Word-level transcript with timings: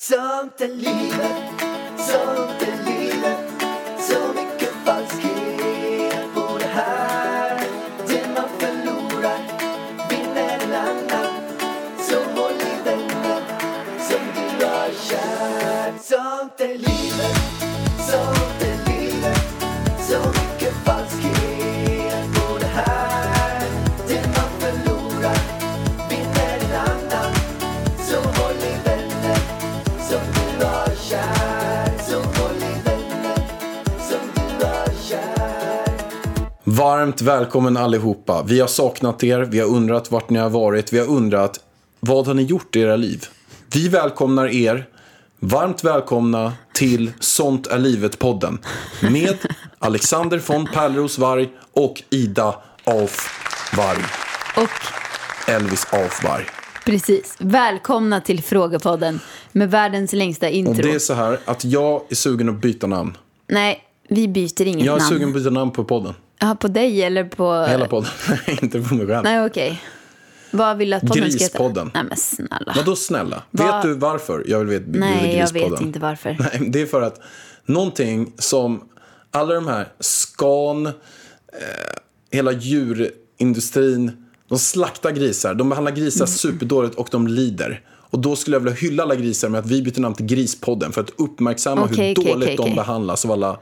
Sånt 0.00 0.60
är 0.60 0.68
livet, 0.68 1.60
sånt 1.98 2.62
Varmt 36.78 37.22
välkommen 37.22 37.76
allihopa. 37.76 38.42
Vi 38.46 38.60
har 38.60 38.68
saknat 38.68 39.24
er, 39.24 39.40
vi 39.40 39.60
har 39.60 39.66
undrat 39.68 40.10
vart 40.10 40.30
ni 40.30 40.38
har 40.38 40.50
varit, 40.50 40.92
vi 40.92 40.98
har 40.98 41.06
undrat 41.06 41.60
vad 42.00 42.26
har 42.26 42.34
ni 42.34 42.42
gjort 42.42 42.76
i 42.76 42.80
era 42.80 42.96
liv? 42.96 43.24
Vi 43.74 43.88
välkomnar 43.88 44.46
er, 44.46 44.88
varmt 45.40 45.84
välkomna 45.84 46.52
till 46.74 47.12
Sånt 47.20 47.66
är 47.66 47.78
livet-podden 47.78 48.58
med 49.00 49.36
Alexander 49.78 50.42
von 50.46 50.66
Pärleros 50.66 51.18
Varg 51.18 51.48
och 51.72 52.02
Ida 52.10 52.54
Auf 52.84 53.28
Varg. 53.76 54.04
Och 54.56 55.50
Elvis 55.52 55.86
Auf 55.92 56.24
Varg. 56.24 56.44
precis, 56.84 57.36
välkomna 57.38 58.20
till 58.20 58.42
Frågepodden 58.42 59.20
med 59.52 59.70
världens 59.70 60.12
längsta 60.12 60.46
Och 60.46 60.52
intro. 60.52 60.82
det 60.82 60.94
är 60.94 60.98
så 60.98 61.14
här 61.14 61.38
att 61.44 61.64
jag 61.64 62.02
är 62.08 62.14
sugen 62.14 62.48
att 62.48 62.60
byta 62.60 62.86
namn. 62.86 63.16
Nej, 63.48 63.80
vi 64.08 64.28
byter 64.28 64.62
inget 64.66 64.86
Jag 64.86 64.94
är 64.94 64.98
namn. 64.98 65.08
sugen 65.10 65.28
att 65.28 65.34
byta 65.34 65.50
namn 65.50 65.70
på 65.70 65.84
podden. 65.84 66.14
Ja, 66.40 66.56
på 66.60 66.68
dig 66.68 67.02
eller 67.02 67.24
på... 67.24 67.64
Hela 67.68 67.86
podden, 67.88 68.10
inte 68.62 68.80
på 68.82 68.94
mig 68.94 69.06
själv. 69.06 69.24
Nej, 69.24 69.46
okej. 69.46 69.82
Vad 70.50 70.76
vill 70.76 70.90
du 70.90 70.96
att 70.96 71.02
podden 71.02 71.14
ska 71.14 71.24
heta? 71.24 71.38
Grispodden. 71.58 71.90
Nej, 71.94 72.04
men 72.08 72.16
snälla. 72.16 72.72
Vadå 72.76 72.96
snälla? 72.96 73.42
Vad- 73.50 73.66
Vet 73.74 73.82
du 73.82 73.94
varför 73.94 74.44
jag 74.46 74.58
vill 74.58 74.68
veta 74.68 74.98
Nej, 74.98 75.36
jag 75.36 75.40
Grispodden? 75.40 75.70
vet 75.70 75.80
inte 75.80 75.98
varför. 75.98 76.36
Nej, 76.58 76.68
det 76.70 76.80
är 76.80 76.86
för 76.86 77.02
att 77.02 77.20
någonting 77.66 78.32
som 78.38 78.88
alla 79.30 79.54
de 79.54 79.66
här 79.66 79.88
Scan, 80.00 80.86
eh, 80.86 80.92
hela 82.30 82.52
djurindustrin, 82.52 84.24
de 84.48 84.58
slaktar 84.58 85.10
grisar, 85.10 85.54
de 85.54 85.68
behandlar 85.68 85.92
grisar 85.92 86.24
Mm. 86.24 86.28
superdåligt 86.36 86.94
och 86.94 87.08
de 87.10 87.26
lider. 87.28 87.80
Och 88.10 88.18
då 88.18 88.36
skulle 88.36 88.56
jag 88.56 88.60
vilja 88.60 88.76
hylla 88.78 89.02
alla 89.02 89.14
grisar 89.14 89.48
med 89.48 89.58
att 89.58 89.66
vi 89.66 89.82
byter 89.82 90.00
namn 90.00 90.14
till 90.14 90.26
Grispodden 90.26 90.92
för 90.92 91.00
att 91.00 91.10
uppmärksamma 91.16 91.86
hur 91.86 91.94
Okej, 91.94 92.14
okej, 92.18 92.32
dåligt 92.32 92.60
okej, 92.60 92.70
de 92.70 92.76
behandlas 92.76 93.24
av 93.24 93.30
alla, 93.30 93.58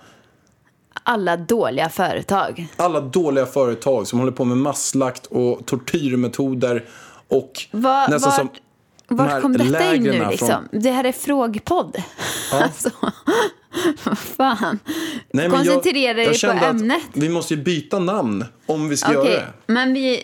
Alla 1.08 1.36
dåliga 1.36 1.88
företag. 1.88 2.66
alla 2.76 3.00
dåliga 3.00 3.46
företag 3.46 4.06
som 4.06 4.18
håller 4.18 4.32
på 4.32 4.44
med 4.44 4.56
masslakt 4.56 5.26
och 5.26 5.66
tortyrmetoder 5.66 6.84
och 7.28 7.52
Va, 7.70 8.06
nästan 8.10 8.30
vart 8.30 8.38
som 8.38 8.48
de 9.08 9.16
vart 9.16 9.42
kom 9.42 9.52
detta 9.52 9.94
in 9.94 10.02
nu 10.02 10.26
liksom? 10.30 10.48
från- 10.48 10.68
Det 10.82 10.90
här 10.90 11.04
är 11.04 11.12
frågpodd. 11.12 11.96
Alltså, 12.52 12.90
vad 14.04 14.18
fan. 14.18 14.78
Nej, 15.32 15.50
Koncentrera 15.50 16.14
dig 16.14 16.26
på 16.28 16.34
kände 16.34 16.62
att 16.68 16.70
ämnet. 16.70 17.02
Vi 17.12 17.28
måste 17.28 17.54
ju 17.54 17.62
byta 17.62 17.98
namn 17.98 18.44
om 18.66 18.88
vi 18.88 18.96
ska 18.96 19.12
göra 19.12 19.22
Okej, 19.22 19.34
det. 19.66 19.72
men 19.72 19.94
vi, 19.94 20.22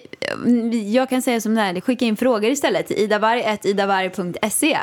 jag 0.94 1.08
kan 1.10 1.22
säga 1.22 1.40
som 1.40 1.54
det 1.54 1.60
här, 1.60 1.80
skicka 1.80 2.04
in 2.04 2.16
frågor 2.16 2.50
istället 2.50 2.86
till 2.86 2.96
idavarg.idavarg.se. 2.98 4.78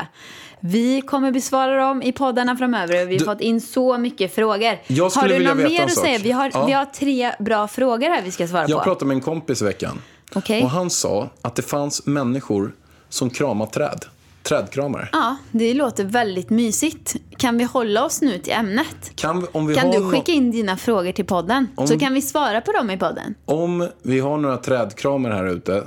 Vi 0.60 1.02
kommer 1.02 1.32
besvara 1.32 1.88
dem 1.88 2.02
i 2.02 2.12
poddarna 2.12 2.58
framöver 2.58 3.06
vi 3.06 3.14
har 3.14 3.20
Du- 3.20 3.26
fått 3.26 3.42
in 3.42 3.62
så 3.62 3.98
mycket 3.98 4.36
frågor. 4.36 4.78
Jag 4.88 5.10
har 5.10 5.28
du 5.28 5.40
något 5.40 5.58
mer 5.58 5.84
att 5.84 5.96
säga? 5.98 6.20
Vi 6.24 6.32
har, 6.32 6.52
Ja. 6.54 6.66
vi 6.66 6.72
har 6.72 6.86
tre 6.86 7.32
bra 7.40 7.68
frågor 7.68 8.10
här 8.10 8.22
vi 8.22 8.32
ska 8.32 8.48
svara 8.48 8.66
Jag 8.68 8.78
på. 8.80 8.84
pratade 8.84 9.06
med 9.06 9.16
en 9.16 9.22
kompis 9.22 9.62
i 9.62 9.66
veckan. 9.66 10.02
Okej. 10.34 10.64
Och 10.64 10.70
han 10.70 10.90
sa 10.90 11.30
att 11.42 11.56
det 11.56 11.62
fanns 11.62 12.06
människor 12.06 12.76
som 13.10 13.30
kramar 13.30 13.66
träd. 13.66 14.06
Trädkramare. 14.44 15.10
Ja, 15.12 15.38
det 15.52 15.74
låter 15.74 16.04
väldigt 16.04 16.50
mysigt. 16.50 17.16
Kan 17.38 17.58
vi 17.58 17.64
hålla 17.64 18.06
oss 18.06 18.22
nu 18.22 18.38
till 18.38 18.54
ämnet? 18.54 19.12
Kan, 19.16 19.42
vi, 19.42 19.48
om, 19.52 19.68
vi 19.68 19.76
Kan 19.76 19.88
har 19.88 19.94
du 19.94 20.12
skicka 20.12 20.32
in 20.32 20.52
dina 20.52 20.78
frågor 20.78 21.12
till 21.12 21.26
podden? 21.26 21.68
Så 21.88 22.00
kan 22.00 22.14
vi 22.14 22.22
svara 22.22 22.62
på 22.62 22.72
dem 22.72 22.90
i 22.90 22.98
podden. 22.98 23.36
om 23.46 23.90
vi 24.02 24.20
har 24.20 24.38
några 24.38 24.58
trädkramare 24.58 25.34
här 25.34 25.46
ute 25.46 25.84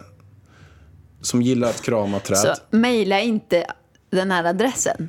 som 1.21 1.43
gillar 1.43 1.69
att 1.69 1.83
krama 1.83 2.19
träd. 2.19 2.39
Så 2.39 2.55
mejla 2.71 3.21
inte 3.21 3.67
den 4.11 4.31
här 4.31 4.45
adressen. 4.45 5.09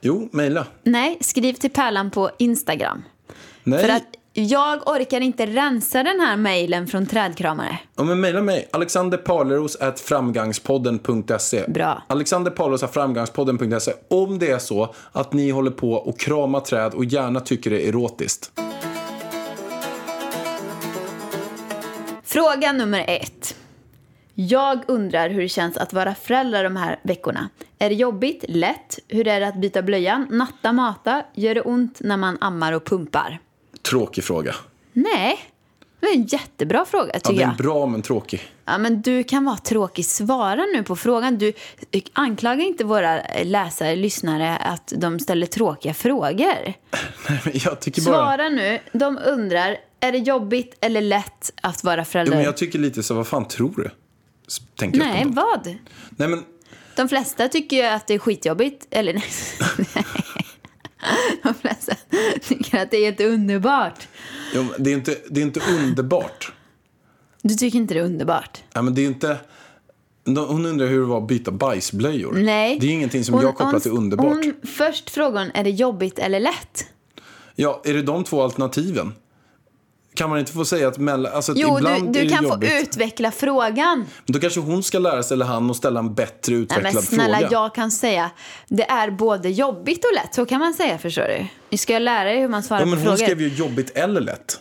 Jo, 0.00 0.28
mejla. 0.32 0.66
Nej, 0.82 1.18
skriv 1.20 1.52
till 1.52 1.70
Pärlan 1.70 2.10
på 2.10 2.30
Instagram. 2.38 3.02
Nej, 3.64 3.90
att 3.90 4.02
jag 4.34 4.88
orkar 4.88 5.20
inte 5.20 5.46
rensa 5.46 6.02
den 6.02 6.20
här 6.20 6.36
mejlen 6.36 6.86
från 6.86 7.06
trädkramare. 7.06 7.78
ja, 7.96 8.04
men 8.04 8.20
mejla 8.20 8.42
mig. 8.42 8.68
alexanderparleros.framgangspodden.se 8.72 11.64
Bra. 11.68 12.02
alexanderparleros.framgangspodden.se 12.06 13.92
Om 14.08 14.38
det 14.38 14.50
är 14.50 14.58
så 14.58 14.94
att 15.12 15.32
ni 15.32 15.50
håller 15.50 15.70
på 15.70 15.92
och 15.92 16.18
krama 16.18 16.60
träd 16.60 16.94
och 16.94 17.04
gärna 17.04 17.40
tycker 17.40 17.70
det 17.70 17.84
är 17.84 17.88
erotiskt. 17.88 18.50
Fråga 22.24 22.72
nummer 22.72 23.04
ett. 23.08 23.56
Jag 24.34 24.80
undrar 24.88 25.28
hur 25.28 25.42
det 25.42 25.48
känns 25.48 25.76
att 25.76 25.92
vara 25.92 26.14
förälder 26.14 26.64
de 26.64 26.76
här 26.76 27.00
veckorna. 27.02 27.48
Är 27.78 27.88
det 27.88 27.94
jobbigt? 27.94 28.44
Lätt? 28.48 28.98
Hur 29.08 29.28
är 29.28 29.40
det 29.40 29.48
att 29.48 29.60
byta 29.60 29.82
blöjan? 29.82 30.26
Natta, 30.30 30.72
mata? 30.72 31.22
Gör 31.34 31.54
det 31.54 31.60
ont 31.60 32.00
när 32.00 32.16
man 32.16 32.38
ammar 32.40 32.72
och 32.72 32.84
pumpar? 32.84 33.38
Tråkig 33.82 34.24
fråga. 34.24 34.54
Nej, 34.92 35.38
det 36.00 36.06
är 36.06 36.14
en 36.14 36.26
jättebra 36.26 36.84
fråga 36.84 37.10
Ja, 37.14 37.20
tycker 37.20 37.38
det 37.38 37.42
är 37.44 37.46
jag. 37.48 37.56
bra 37.56 37.86
men 37.86 38.02
tråkig. 38.02 38.42
Ja, 38.64 38.78
men 38.78 39.02
du 39.02 39.24
kan 39.24 39.44
vara 39.44 39.56
tråkig. 39.56 40.06
Svara 40.06 40.64
nu 40.74 40.82
på 40.82 40.96
frågan. 40.96 41.38
Du 41.38 41.52
anklagar 42.12 42.64
inte 42.64 42.84
våra 42.84 43.22
läsare, 43.44 43.96
lyssnare, 43.96 44.56
att 44.56 44.92
de 44.96 45.18
ställer 45.20 45.46
tråkiga 45.46 45.94
frågor. 45.94 46.64
Nej, 47.28 47.40
men 47.44 47.52
jag 47.54 47.80
tycker 47.80 48.02
bara... 48.02 48.14
Svara 48.14 48.48
nu. 48.48 48.78
De 48.92 49.18
undrar, 49.26 49.76
är 50.00 50.12
det 50.12 50.18
jobbigt 50.18 50.78
eller 50.80 51.00
lätt 51.00 51.52
att 51.62 51.84
vara 51.84 52.00
Jo, 52.00 52.04
förälder? 52.04 52.36
men 52.36 52.44
jag 52.44 52.56
tycker 52.56 52.78
lite 52.78 53.02
så, 53.02 53.14
vad 53.14 53.26
fan 53.26 53.48
tror 53.48 53.72
du? 53.76 53.90
Tänker 54.76 54.98
jag 54.98 55.06
Nej, 55.08 55.24
vad? 55.28 55.76
Nej, 56.10 56.28
men 56.28 56.44
De 56.96 57.08
flesta 57.08 57.48
tycker 57.48 57.76
ju 57.76 57.82
att 57.82 58.06
det 58.06 58.14
är 58.14 58.18
skitjobbigt. 58.18 58.86
Eller 58.90 59.12
nej. 59.14 59.24
De 61.42 61.54
flesta 61.54 61.94
tycker 62.42 62.78
att 62.78 62.90
det 62.90 62.96
är 62.96 63.00
jätteunderbart. 63.00 64.08
jo, 64.54 64.64
det, 64.78 64.90
är 64.90 64.94
inte, 64.94 65.16
det 65.30 65.40
är 65.40 65.44
inte 65.44 65.60
underbart. 65.70 66.52
Du 67.42 67.54
tycker 67.54 67.78
inte 67.78 67.94
det 67.94 68.00
är 68.00 68.04
underbart? 68.04 68.62
Nej, 68.74 68.84
men 68.84 68.94
det 68.94 69.02
är 69.02 69.06
inte... 69.06 69.36
Hon 70.24 70.66
undrar 70.66 70.86
hur 70.86 71.00
det 71.00 71.06
var 71.06 71.18
att 71.18 71.28
byta 71.28 71.50
bajsblöjor. 71.50 72.32
Nej. 72.32 72.78
Det 72.80 72.86
är 72.86 72.90
ingenting 72.90 73.24
som 73.24 73.34
Hon- 73.34 73.42
jag 73.42 73.56
kopplar 73.56 73.80
till 73.80 73.90
underbart. 73.90 74.26
Hon, 74.26 74.54
först 74.62 75.10
frågan, 75.10 75.50
är 75.54 75.64
det 75.64 75.70
jobbigt 75.70 76.18
eller 76.18 76.40
lätt? 76.40 76.86
Ja, 77.54 77.80
är 77.84 77.94
det 77.94 78.02
de 78.02 78.24
två 78.24 78.42
alternativen? 78.42 79.12
Kan 80.14 80.30
man 80.30 80.38
inte 80.38 80.52
få 80.52 80.64
säga 80.64 80.88
att 80.88 80.98
mellan... 80.98 81.32
Alltså, 81.32 81.52
Jo, 81.56 81.78
ibland 81.78 82.12
du, 82.12 82.22
du 82.22 82.28
kan 82.28 82.44
jobbigt. 82.44 82.70
få 82.72 82.78
utveckla 82.78 83.30
frågan. 83.30 83.98
Men 83.98 84.32
Då 84.32 84.38
kanske 84.38 84.60
hon 84.60 84.82
ska 84.82 84.98
lära 84.98 85.22
sig, 85.22 85.34
eller 85.34 85.46
han, 85.46 85.70
att 85.70 85.76
ställa 85.76 86.00
en 86.00 86.14
bättre 86.14 86.52
Nej, 86.52 86.62
utvecklad 86.62 86.94
men 86.94 87.02
snälla, 87.02 87.38
fråga. 87.38 87.48
jag 87.52 87.74
kan 87.74 87.90
säga 87.90 88.30
det 88.68 88.90
är 88.90 89.10
både 89.10 89.48
jobbigt 89.50 90.04
och 90.04 90.14
lätt. 90.14 90.34
Så 90.34 90.46
kan 90.46 90.60
man 90.60 90.74
säga, 90.74 90.98
förstår 90.98 91.22
du. 91.38 91.46
Nu 91.70 91.78
ska 91.78 91.92
jag 91.92 92.02
lära 92.02 92.24
dig 92.24 92.40
hur 92.40 92.48
man 92.48 92.62
svarar 92.62 92.80
Ja, 92.80 92.86
men 92.86 92.94
på 92.94 93.08
hon 93.08 93.16
frågor. 93.16 93.24
skrev 93.32 93.40
ju 93.40 93.48
jobbigt 93.48 93.90
eller 93.90 94.20
lätt. 94.20 94.58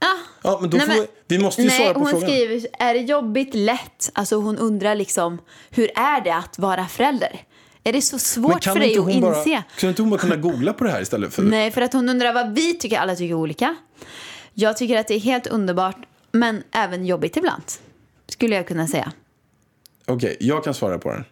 Ah. 0.00 0.06
Ja, 0.42 0.58
men 0.60 0.70
då 0.70 0.76
Nej, 0.76 0.86
får 0.86 0.94
men- 0.94 1.06
vi, 1.28 1.36
vi 1.36 1.42
måste 1.42 1.62
ju 1.62 1.68
Nej, 1.68 1.78
svara 1.80 1.94
på 1.94 2.00
hon 2.00 2.10
frågan. 2.10 2.28
skriver, 2.30 2.66
är 2.78 2.94
det 2.94 3.00
jobbigt, 3.00 3.54
lätt? 3.54 4.10
Alltså 4.12 4.36
hon 4.36 4.58
undrar 4.58 4.94
liksom, 4.94 5.38
hur 5.70 5.90
är 5.98 6.20
det 6.20 6.34
att 6.34 6.58
vara 6.58 6.86
förälder? 6.86 7.40
Är 7.84 7.92
det 7.92 8.02
så 8.02 8.18
svårt 8.18 8.66
Men 8.66 8.74
för 8.74 8.80
dig 8.80 8.92
att 8.98 9.04
hon 9.04 9.10
inse? 9.10 9.50
bara, 9.50 9.62
kan 9.78 9.88
inte 9.88 10.02
hon 10.02 10.10
bara 10.10 10.20
kunna 10.20 10.36
googla 10.36 10.72
på 10.72 10.84
det 10.84 10.90
här 10.90 11.00
istället? 11.02 11.34
För, 11.34 11.42
Nej, 11.42 11.70
för 11.70 11.80
att 11.80 11.92
hon 11.92 12.08
undrar 12.08 12.32
vad 12.32 12.54
vi 12.54 12.74
tycker. 12.74 12.98
Alla 12.98 13.14
tycker 13.16 13.34
olika. 13.34 13.76
Jag 14.54 14.76
tycker 14.76 14.98
att 14.98 15.08
det 15.08 15.14
är 15.14 15.20
helt 15.20 15.46
underbart, 15.46 15.96
men 16.32 16.62
även 16.72 17.06
jobbigt 17.06 17.36
ibland. 17.36 17.62
Skulle 18.28 18.56
jag 18.56 18.68
kunna 18.68 18.86
säga. 18.86 19.12
Okej, 20.06 20.36
jag 20.40 20.64
kan 20.64 20.74
svara 20.74 20.98
på 20.98 21.12
den. 21.12 21.24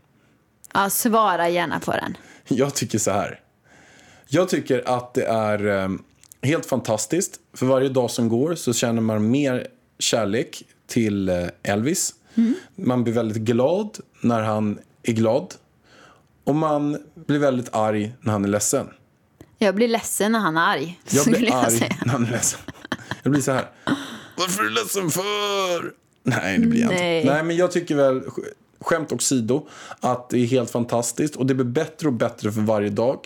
Ja, 0.75 0.91
svara 0.91 1.49
gärna 1.49 1.81
på 1.81 1.91
den. 1.93 2.17
Jag 2.49 2.75
tycker 2.75 2.99
så 2.99 3.11
här. 3.11 3.41
Jag 4.29 4.49
tycker 4.49 4.89
att 4.89 5.15
det 5.15 5.25
är 5.25 5.67
eh, 5.67 5.89
helt 6.43 6.67
fantastiskt. 6.67 7.41
För 7.55 7.67
varje 7.67 7.89
dag 7.89 8.11
som 8.11 8.29
går 8.29 8.55
så 8.55 8.73
känner 8.73 9.01
man 9.01 9.31
mer 9.31 9.67
kärlek 9.99 10.63
till 10.87 11.29
eh, 11.29 11.47
Elvis. 11.63 12.15
Man 12.77 13.05
blir 13.05 13.15
väldigt 13.15 13.43
glad 13.43 13.99
när 14.21 14.43
han 14.43 14.79
är 15.03 15.13
glad. 15.13 15.55
Och 16.45 16.55
man 16.55 16.99
blir 17.15 17.39
väldigt 17.39 17.75
arg 17.75 18.15
när 18.21 18.33
han 18.33 18.45
är 18.45 18.49
ledsen. 18.49 18.87
Jag 19.59 19.75
blir 19.75 19.89
ledsen 19.89 20.33
när 20.33 20.39
han 20.39 20.57
är 20.57 20.67
arg. 20.67 21.01
Jag 21.11 21.27
blir 21.27 21.55
arg 21.55 21.79
säga. 21.79 21.97
när 22.05 22.13
han 22.13 22.27
är 22.27 22.31
ledsen. 22.31 22.61
Jag 23.23 23.33
blir 23.33 23.43
så 23.43 23.53
här. 23.53 23.71
Varför 24.37 24.63
är 24.63 24.69
du 24.69 24.75
ledsen 24.75 25.11
för? 25.11 25.93
Nej, 26.23 26.59
det 26.59 26.67
blir 26.67 26.81
jag 26.81 26.89
Nej. 26.89 27.21
inte. 27.21 27.35
Nej, 27.35 27.45
men 27.45 27.57
jag 27.57 27.73
tycker 27.73 27.95
väl 27.95 28.23
skämt 28.81 29.13
åsido, 29.13 29.67
att 30.01 30.31
det 30.31 30.39
är 30.39 30.47
helt 30.47 30.71
fantastiskt 30.71 31.37
och 31.37 31.47
det 31.47 31.55
blir 31.55 31.65
bättre 31.65 32.09
och 32.09 32.15
bättre 32.15 32.53
för 32.53 32.61
varje 32.61 32.91
dag. 32.91 33.19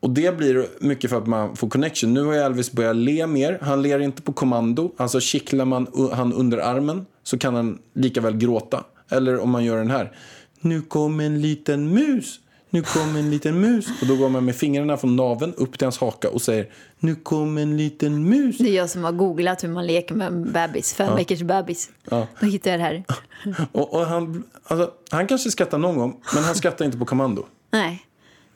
Och 0.00 0.10
det 0.10 0.36
blir 0.36 0.66
mycket 0.80 1.10
för 1.10 1.18
att 1.18 1.26
man 1.26 1.56
får 1.56 1.68
connection. 1.68 2.14
Nu 2.14 2.24
har 2.24 2.34
Elvis 2.34 2.72
börjat 2.72 2.96
le 2.96 3.26
mer. 3.26 3.58
Han 3.62 3.82
ler 3.82 3.98
inte 3.98 4.22
på 4.22 4.32
kommando. 4.32 4.92
Alltså 4.96 5.20
kittlar 5.20 5.64
man 5.64 6.10
han 6.12 6.32
under 6.32 6.58
armen 6.58 7.06
så 7.22 7.38
kan 7.38 7.54
han 7.54 7.78
lika 7.94 8.20
väl 8.20 8.36
gråta. 8.36 8.84
Eller 9.10 9.38
om 9.38 9.50
man 9.50 9.64
gör 9.64 9.78
den 9.78 9.90
här. 9.90 10.12
Nu 10.60 10.82
kom 10.82 11.20
en 11.20 11.40
liten 11.40 11.94
mus. 11.94 12.40
Nu 12.74 12.82
kom 12.82 13.16
en 13.16 13.30
liten 13.30 13.60
mus. 13.60 13.86
Och 14.00 14.06
då 14.06 14.16
går 14.16 14.28
man 14.28 14.44
med 14.44 14.56
fingrarna 14.56 14.96
från 14.96 15.16
naveln 15.16 15.54
upp 15.56 15.78
till 15.78 15.86
hans 15.86 15.98
haka 15.98 16.30
och 16.30 16.42
säger 16.42 16.66
Nu 16.98 17.14
kom 17.14 17.58
en 17.58 17.76
liten 17.76 18.28
mus. 18.28 18.58
Det 18.58 18.68
är 18.68 18.76
jag 18.76 18.90
som 18.90 19.04
har 19.04 19.12
googlat 19.12 19.64
hur 19.64 19.68
man 19.68 19.86
leker 19.86 20.14
med 20.14 20.26
en 20.26 20.52
bebis, 20.52 20.94
fem 20.94 21.16
veckors 21.16 21.42
bebis. 21.42 21.90
Ja. 22.10 22.26
Då 22.40 22.46
hittar 22.46 22.70
jag 22.70 22.80
det 22.80 22.84
här. 22.84 23.04
Och, 23.72 23.94
och 23.94 24.06
han, 24.06 24.44
alltså, 24.64 24.90
han 25.10 25.26
kanske 25.26 25.50
skrattar 25.50 25.78
någon 25.78 25.98
gång, 25.98 26.20
men 26.34 26.44
han 26.44 26.54
skrattar 26.54 26.84
inte 26.84 26.98
på 26.98 27.04
kommando. 27.04 27.46
Nej. 27.70 28.06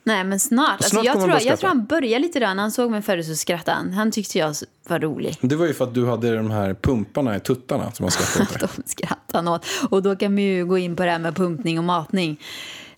Nej, 0.03 0.23
men 0.23 0.39
snart. 0.39 0.71
Alltså, 0.71 0.89
Snart 0.89 1.05
jag, 1.05 1.13
kommer 1.13 1.27
han 1.27 1.39
tror, 1.39 1.49
jag 1.49 1.59
tror 1.59 1.67
han 1.67 1.85
började 1.85 2.19
lite 2.19 2.39
där. 2.39 2.55
När 2.55 2.61
han 2.61 2.71
såg 2.71 2.91
mig 2.91 3.01
förut 3.01 3.25
så 3.25 3.35
skrattade 3.35 3.77
han. 3.77 3.93
Han 3.93 4.11
tyckte 4.11 4.37
jag 4.37 4.55
var 4.87 4.99
rolig. 4.99 5.37
Det 5.41 5.55
var 5.55 5.65
ju 5.65 5.73
för 5.73 5.83
att 5.85 5.93
du 5.93 6.07
hade 6.07 6.35
de 6.35 6.51
här 6.51 6.73
pumparna 6.73 7.35
i 7.35 7.39
tuttarna 7.39 7.91
som 7.91 8.03
han 8.03 8.11
skrattade 8.11 8.65
åt. 8.65 8.75
De 8.75 8.83
skrattar 8.85 9.39
han 9.39 9.47
åt. 9.47 9.65
Och 9.89 10.03
då 10.03 10.15
kan 10.15 10.35
vi 10.35 10.41
ju 10.41 10.65
gå 10.65 10.77
in 10.77 10.95
på 10.95 11.05
det 11.05 11.11
här 11.11 11.19
med 11.19 11.35
pumpning 11.35 11.77
och 11.77 11.83
matning. 11.83 12.39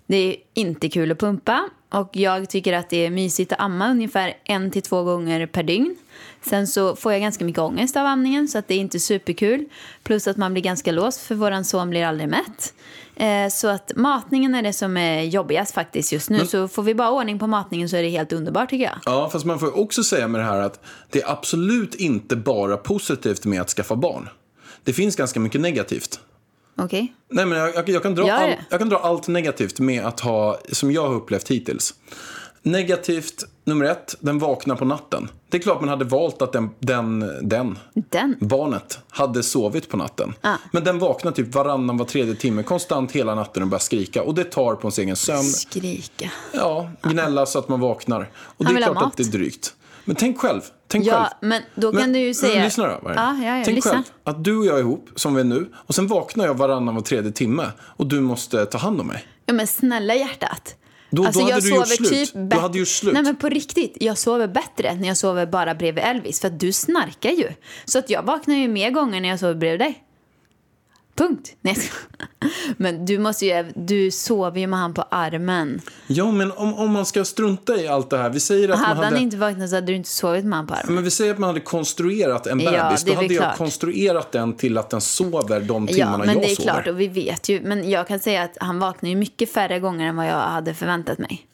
Det 0.09 0.17
är 0.17 0.35
inte 0.53 0.89
kul 0.89 1.11
att 1.11 1.19
pumpa. 1.19 1.69
Och 1.89 2.09
jag 2.11 2.49
tycker 2.49 2.73
att 2.73 2.89
det 2.89 3.05
är 3.05 3.09
mysigt 3.09 3.51
att 3.51 3.59
amma 3.59 3.91
ungefär 3.91 4.33
en 4.43 4.71
till 4.71 4.81
två 4.81 5.03
gånger 5.03 5.45
per 5.45 5.63
dygn. 5.63 5.95
Sen 6.41 6.67
så 6.67 6.95
får 6.95 7.11
jag 7.11 7.21
ganska 7.21 7.45
mycket 7.45 7.61
ångest 7.61 7.97
av 7.97 8.05
amningen 8.05 8.47
så 8.47 8.57
att 8.57 8.67
det 8.67 8.73
är 8.73 8.79
inte 8.79 8.99
superkul. 8.99 9.65
Plus 10.03 10.27
att 10.27 10.37
man 10.37 10.53
blir 10.53 10.63
ganska 10.63 10.91
låst 10.91 11.21
för 11.21 11.35
våran 11.35 11.65
son 11.65 11.89
blir 11.89 12.05
aldrig 12.05 12.29
mätt. 12.29 12.73
Eh, 13.15 13.49
så 13.51 13.67
att 13.67 13.91
matningen 13.95 14.55
är 14.55 14.61
det 14.61 14.73
som 14.73 14.97
är 14.97 15.21
jobbigast 15.21 15.73
faktiskt 15.73 16.11
just 16.11 16.29
nu. 16.29 16.47
Så 16.47 16.67
får 16.67 16.83
vi 16.83 16.95
bara 16.95 17.11
ordning 17.11 17.39
på 17.39 17.47
matningen 17.47 17.89
så 17.89 17.95
är 17.95 18.03
det 18.03 18.09
helt 18.09 18.33
underbart 18.33 18.69
tycker 18.69 18.85
jag. 18.85 18.99
Ja, 19.05 19.29
fast 19.31 19.45
man 19.45 19.59
får 19.59 19.79
också 19.79 20.03
säga 20.03 20.27
med 20.27 20.41
det 20.41 20.45
här 20.45 20.59
att 20.59 20.85
det 21.09 21.21
är 21.21 21.31
absolut 21.31 21.95
inte 21.95 22.35
bara 22.35 22.77
positivt 22.77 23.45
med 23.45 23.61
att 23.61 23.69
skaffa 23.69 23.95
barn. 23.95 24.29
Det 24.83 24.93
finns 24.93 25.15
ganska 25.15 25.39
mycket 25.39 25.61
negativt. 25.61 26.19
Okej? 26.79 27.13
Nej, 27.29 27.45
men 27.45 27.57
jag, 27.57 27.75
jag, 27.75 27.89
jag, 27.89 28.03
kan 28.03 28.15
dra 28.15 28.31
all, 28.31 28.53
jag 28.69 28.79
kan 28.79 28.89
dra 28.89 28.97
allt 28.97 29.27
negativt 29.27 29.79
med 29.79 30.05
att 30.05 30.19
ha, 30.19 30.59
som 30.71 30.91
jag 30.91 31.07
har 31.07 31.15
upplevt 31.15 31.51
hittills. 31.51 31.93
Negativt 32.61 33.45
nummer 33.63 33.85
ett, 33.85 34.15
den 34.19 34.39
vaknar 34.39 34.75
på 34.75 34.85
natten. 34.85 35.29
Det 35.49 35.57
är 35.57 35.61
klart 35.61 35.79
man 35.79 35.89
hade 35.89 36.05
valt 36.05 36.41
att 36.41 36.53
den, 36.53 36.69
den, 36.79 37.19
den 37.41 37.79
Den? 37.93 38.35
barnet 38.39 38.99
hade 39.09 39.43
sovit 39.43 39.89
på 39.89 39.97
natten. 39.97 40.33
Ah. 40.41 40.55
Men 40.71 40.83
den 40.83 40.99
vaknar 40.99 41.31
typ 41.31 41.55
varannan, 41.55 41.97
var 41.97 42.05
tredje 42.05 42.35
timme 42.35 42.63
konstant 42.63 43.11
hela 43.11 43.35
natten 43.35 43.63
och 43.63 43.69
börjar 43.69 43.79
skrika. 43.79 44.23
Och 44.23 44.35
det 44.35 44.43
tar 44.43 44.75
på 44.75 44.81
ens 44.81 44.99
egen 44.99 45.15
sömn. 45.15 45.43
Skrika. 45.43 46.31
Ja, 46.51 46.91
gnälla 47.01 47.45
så 47.45 47.59
att 47.59 47.69
man 47.69 47.79
vaknar. 47.79 48.29
Och 48.35 48.65
Han 48.65 48.75
det 48.75 48.81
är 48.81 48.85
klart 48.85 49.03
att 49.03 49.17
det 49.17 49.23
är 49.23 49.31
drygt. 49.31 49.73
Men 50.05 50.15
tänk 50.15 50.37
själv. 50.39 50.61
Tänk 50.87 51.05
Ja, 51.05 51.13
själv. 51.13 51.49
men 51.51 51.61
då 51.75 51.91
kan 51.91 52.13
du 52.13 52.19
ju 52.19 52.33
säga- 52.33 52.63
Lyssna 52.63 52.87
då. 52.87 52.99
Ja, 53.03 53.11
ja, 53.43 53.57
ja, 53.57 53.61
tänk 53.65 53.75
lyssna. 53.75 53.91
själv 53.91 54.03
att 54.23 54.43
du 54.43 54.57
och 54.57 54.65
jag 54.65 54.75
är 54.75 54.79
ihop, 54.79 55.09
som 55.15 55.33
vi 55.35 55.41
är 55.41 55.45
nu. 55.45 55.69
Och 55.75 55.95
sen 55.95 56.07
vaknar 56.07 56.45
jag 56.45 56.53
varannan 56.53 56.95
var 56.95 57.01
tredje 57.01 57.31
timme. 57.31 57.65
Och 57.81 58.07
du 58.07 58.19
måste 58.21 58.65
ta 58.65 58.77
hand 58.77 59.01
om 59.01 59.07
mig. 59.07 59.25
Ja 59.45 59.53
men 59.53 59.67
snälla 59.67 60.15
hjärtat. 60.15 60.75
Då- 61.11 61.23
då 61.23 61.27
hade 61.27 61.39
jag 61.51 61.61
du 61.63 61.69
gjort 61.69 61.87
sover 61.87 61.95
slut. 61.97 62.09
Typ 62.09 62.33
Du 62.33 62.45
bättre- 62.45 62.61
hade 62.61 62.79
gjort 62.79 62.87
slut. 62.87 63.13
Nej 63.13 63.23
men 63.23 63.35
på 63.35 63.49
riktigt, 63.49 63.97
jag 63.99 64.17
sover 64.17 64.47
bättre 64.47 64.95
när 64.95 65.07
jag 65.07 65.17
sover 65.17 65.45
bara 65.45 65.75
bredvid 65.75 66.03
Elvis. 66.03 66.39
För 66.41 66.47
att 66.47 66.59
du 66.59 66.71
snarkar 66.73 67.29
ju. 67.29 67.47
Så 67.85 67.99
att 67.99 68.09
jag 68.09 68.23
vaknar 68.23 68.55
ju 68.55 68.67
mer 68.67 68.91
gånger 68.91 69.21
när 69.21 69.29
jag 69.29 69.39
sover 69.39 69.55
bredvid 69.55 69.79
dig. 69.79 70.03
Punkt. 71.19 71.51
Nej. 71.61 71.77
Men 72.77 73.05
du 73.05 73.17
måste 73.19 73.45
ju, 73.45 73.71
du 73.75 74.11
sover 74.11 74.59
ju 74.59 74.67
med 74.67 74.79
han 74.79 74.93
på 74.93 75.01
armen. 75.11 75.81
Ja, 76.07 76.31
men 76.31 76.51
om, 76.51 76.73
om 76.73 76.91
man 76.91 77.05
ska 77.05 77.25
strunta 77.25 77.75
i 77.81 77.87
allt 77.87 78.09
det 78.09 78.17
här. 78.17 78.29
Vi 78.29 78.39
säger 78.39 78.69
att 78.69 78.79
Hade 78.79 78.87
man 78.95 79.03
hade... 79.03 79.15
han 79.15 79.23
inte 79.23 79.37
vaknat 79.37 79.69
så 79.69 79.75
hade 79.75 79.87
du 79.87 79.95
inte 79.95 80.09
sovit 80.09 80.45
med 80.45 80.57
han 80.57 80.67
på 80.67 80.73
armen. 80.73 80.95
Men 80.95 81.03
vi 81.03 81.11
säger 81.11 81.31
att 81.33 81.39
man 81.39 81.47
hade 81.47 81.59
konstruerat 81.59 82.47
en 82.47 82.59
Ja, 82.59 82.71
bebis. 82.87 83.03
det 83.03 83.11
är 83.11 83.15
Då 83.15 83.21
hade 83.21 83.33
jag 83.33 83.43
klart. 83.43 83.57
konstruerat 83.57 84.31
den 84.31 84.53
till 84.57 84.77
att 84.77 84.89
den 84.89 85.01
sover 85.01 85.59
de 85.59 85.87
Ja, 85.89 85.93
timmarna 85.95 86.17
men 86.17 86.27
jag 86.27 86.37
det 86.43 86.51
är 86.51 86.55
sover. 86.55 86.71
klart 86.73 86.87
och 86.87 86.99
vi 86.99 87.07
vet 87.07 87.49
ju. 87.49 87.61
Men 87.61 87.89
jag 87.89 88.07
kan 88.07 88.19
säga 88.19 88.43
att 88.43 88.57
han 88.59 88.79
vaknar 88.79 89.09
ju 89.09 89.15
mycket 89.15 89.51
färre 89.51 89.79
gånger 89.79 90.07
än 90.07 90.15
vad 90.15 90.27
jag 90.27 90.33
hade 90.39 90.73
förväntat 90.73 91.17
mig. 91.17 91.45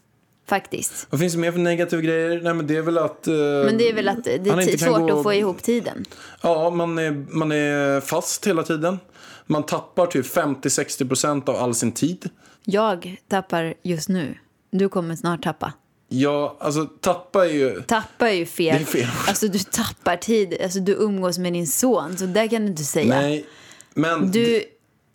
Faktiskt. 0.49 1.07
Vad 1.09 1.19
finns 1.19 1.33
det 1.33 1.39
mer 1.39 1.51
för 1.51 1.59
negativa 1.59 2.01
grejer? 2.01 2.41
Nej, 2.43 2.53
men 2.53 2.67
det 2.67 2.75
är 2.77 2.81
väl 2.81 2.97
att... 2.97 3.27
eh, 3.27 3.33
Men 3.33 3.77
det 3.77 3.89
är 3.89 3.93
väl 3.93 4.09
att 4.09 4.23
det 4.23 4.33
är 4.35 4.77
svårt 4.77 4.99
gå- 5.09 5.17
att 5.17 5.23
få 5.23 5.33
ihop 5.33 5.63
tiden. 5.63 6.05
Ja, 6.41 6.69
man 6.69 6.97
är, 6.99 7.25
man 7.29 7.51
är 7.51 8.01
fast 8.01 8.47
hela 8.47 8.63
tiden. 8.63 8.99
Man 9.47 9.63
tappar 9.63 10.05
typ 10.07 10.25
50-60% 10.25 11.49
av 11.49 11.55
all 11.55 11.75
sin 11.75 11.91
tid. 11.91 12.29
Jag 12.63 13.21
tappar 13.27 13.73
just 13.83 14.09
nu. 14.09 14.37
Du 14.71 14.89
kommer 14.89 15.15
snart 15.15 15.43
tappa. 15.43 15.73
Ja, 16.09 16.57
alltså 16.59 16.85
tappa 16.85 17.45
är 17.47 17.53
ju... 17.53 17.81
Tappa 17.81 18.29
är 18.29 18.33
ju 18.33 18.45
fel. 18.45 18.75
Det 18.75 18.81
är 18.81 18.85
fel. 18.85 19.07
Alltså 19.27 19.47
du 19.47 19.59
tappar 19.59 20.17
tid. 20.17 20.57
Alltså 20.63 20.79
du 20.79 20.93
umgås 20.93 21.37
med 21.37 21.53
din 21.53 21.67
son. 21.67 22.17
Så 22.17 22.25
där 22.25 22.47
kan 22.47 22.61
du 22.61 22.67
inte 22.67 22.83
säga. 22.83 23.19
Nej, 23.21 23.45
men 23.93 24.31
Du 24.31 24.63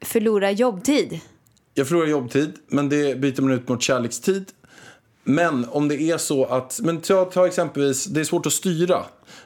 förlorar 0.05 0.51
jobbtid. 0.51 1.21
jag 1.75 1.89
förlorar 1.89 2.07
jobbtid, 2.07 2.53
men 2.69 2.89
det 2.89 3.19
byter 3.19 3.41
man 3.43 3.53
ut 3.53 3.69
mot 3.69 3.83
kärlekstid. 3.83 4.45
Men 5.25 5.67
om 5.69 5.89
det 5.89 6.03
är 6.03 6.19
så 6.19 6.45
att, 6.45 6.81
men 6.83 7.01
ta, 7.01 7.25
ta 7.25 7.47
exempelvis, 7.47 8.05
det 8.05 8.21
är 8.21 8.25
svårt 8.25 8.47
att 8.47 8.53
styra. 8.53 9.05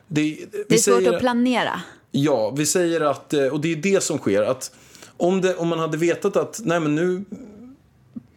Det, 0.08 0.36
Det 0.68 0.74
är 0.74 0.78
svårt 0.78 0.94
säger- 0.96 1.12
att 1.14 1.20
planera. 1.20 1.80
Ja, 2.16 2.50
vi 2.50 2.66
säger 2.66 3.00
att, 3.00 3.32
eh, 3.32 3.46
och 3.46 3.60
det 3.60 3.72
är 3.72 3.76
det 3.76 4.02
som 4.02 4.18
sker, 4.18 4.42
att 4.42 4.70
om, 5.16 5.40
det, 5.40 5.54
om 5.56 5.68
man 5.68 5.78
hade 5.78 5.96
vetat 5.96 6.36
att 6.36 6.60
nej 6.64 6.80
men 6.80 6.94
nu 6.94 7.24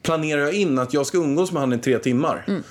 planerar 0.02 0.42
jag 0.42 0.54
in 0.54 0.80
att 0.80 0.94
jag 0.94 1.06
ska 1.06 1.18
umgås 1.18 1.52
med 1.52 1.62
han 1.62 1.74
i 1.74 1.78
tre 1.78 2.00
timmar. 2.00 2.46
Mm. 2.48 2.64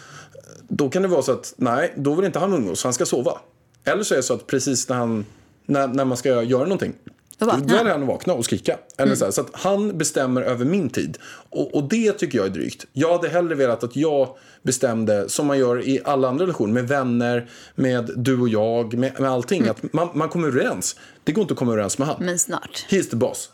Då 0.69 0.89
kan 0.89 1.03
det 1.03 1.09
vara 1.09 1.23
så 1.23 1.33
att 1.33 1.55
nej, 1.57 1.93
då 1.97 2.15
vill 2.15 2.27
inte 2.27 2.39
han 2.39 2.53
umgås, 2.53 2.85
han 2.85 2.93
ska 2.93 3.07
sova. 3.07 3.39
Eller 3.85 4.03
så 4.03 4.15
är 4.15 4.17
det 4.17 4.23
så 4.23 4.35
att 4.35 4.47
precis 4.47 4.89
när, 4.89 4.97
han, 4.97 5.25
när, 5.67 5.89
när 5.89 6.05
man 6.05 6.17
ska 6.17 6.43
göra 6.43 6.63
någonting, 6.63 6.95
Då 7.39 7.47
vaknar 7.47 7.85
han. 7.85 8.03
att 8.03 8.09
vakna 8.09 8.33
och 8.33 8.45
skrika. 8.45 8.79
Eller 8.99 9.15
så, 9.15 9.25
här, 9.25 9.33
så 9.33 9.41
att 9.41 9.51
han 9.53 9.99
bestämmer 9.99 10.43
över 10.43 10.65
min 10.65 10.91
tid. 10.91 11.19
Och, 11.51 11.75
och 11.75 11.89
det 11.89 12.13
tycker 12.13 12.39
jag 12.39 12.47
är 12.47 12.51
drygt. 12.51 12.87
Jag 12.93 13.13
hade 13.13 13.29
hellre 13.29 13.55
velat 13.55 13.85
att 13.85 13.97
jag 13.97 14.37
bestämde, 14.63 15.29
som 15.29 15.47
man 15.47 15.59
gör 15.59 15.89
i 15.89 16.01
alla 16.05 16.29
andra 16.29 16.45
relationer, 16.45 16.73
med 16.73 16.89
vänner, 16.89 17.51
med 17.75 18.11
du 18.17 18.41
och 18.41 18.49
jag, 18.49 18.95
med, 18.95 19.21
med 19.21 19.31
allting. 19.31 19.63
Mm. 19.63 19.71
Att 19.71 19.93
man, 19.93 20.09
man 20.15 20.29
kommer 20.29 20.49
överens. 20.49 20.97
Det 21.25 21.33
går 21.33 21.43
inte 21.43 21.53
att 21.53 21.59
komma 21.59 21.73
överens 21.73 21.99
med 21.99 22.09
han. 22.09 22.17
Men 22.21 22.39
snart. 22.39 22.87
He's 22.89 23.11
the 23.11 23.17
boss. 23.17 23.51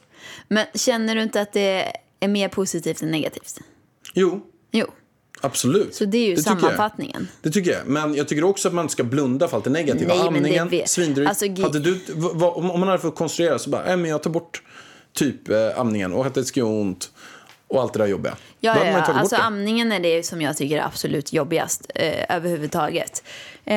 Men 0.48 0.66
känner 0.74 1.14
du 1.14 1.22
inte 1.22 1.40
att 1.40 1.52
det 1.52 1.96
är 2.20 2.28
mer 2.28 2.48
positivt 2.48 3.02
än 3.02 3.10
negativt? 3.10 3.60
Jo, 4.14 4.40
Jo. 4.70 4.86
Absolut. 5.42 5.94
Så 5.94 6.04
det 6.04 6.18
är 6.18 6.28
ju 6.28 6.36
tycker 6.36 6.50
jag. 6.50 6.60
sammanfattningen. 6.60 7.28
Det 7.42 7.50
tycker 7.50 7.70
jag. 7.70 7.86
Men 7.86 8.14
jag 8.14 8.28
tycker 8.28 8.44
också 8.44 8.68
att 8.68 8.74
man 8.74 8.88
ska 8.88 9.04
blunda 9.04 9.48
för 9.48 9.56
allt 9.56 9.64
det 9.64 9.70
negativa. 9.70 10.14
Nej, 10.14 10.22
det 10.22 10.26
Amningen, 10.28 10.68
vet- 10.68 10.88
svindrygt. 10.88 11.28
alltså, 11.28 11.62
hade 11.62 11.78
du, 11.80 11.92
v- 11.94 12.00
v- 12.34 12.44
om 12.46 12.80
man 12.80 12.88
hade 12.88 12.98
fått 12.98 13.16
konstruera 13.16 13.58
så 13.58 13.70
bara, 13.70 13.82
nej 13.86 13.96
men 13.96 14.10
jag 14.10 14.22
tar 14.22 14.30
bort 14.30 14.62
typ 15.14 15.48
eh, 15.48 15.56
amningen 15.76 16.12
och 16.12 16.26
att 16.26 16.34
det 16.34 16.44
ska 16.44 16.60
göra 16.60 16.70
ont 16.70 17.10
och 17.68 17.80
allt 17.82 17.92
det 17.92 17.98
där 17.98 18.06
jobbiga. 18.06 18.36
Ja, 18.60 18.76
ja, 18.78 18.86
ja. 18.86 19.00
Alltså 19.00 19.36
det. 19.36 19.42
amningen 19.42 19.92
är 19.92 20.00
det 20.00 20.22
som 20.22 20.42
jag 20.42 20.56
tycker 20.56 20.78
är 20.78 20.82
absolut 20.86 21.32
jobbigast 21.32 21.90
eh, 21.94 22.36
överhuvudtaget. 22.36 23.22
Eh, 23.64 23.76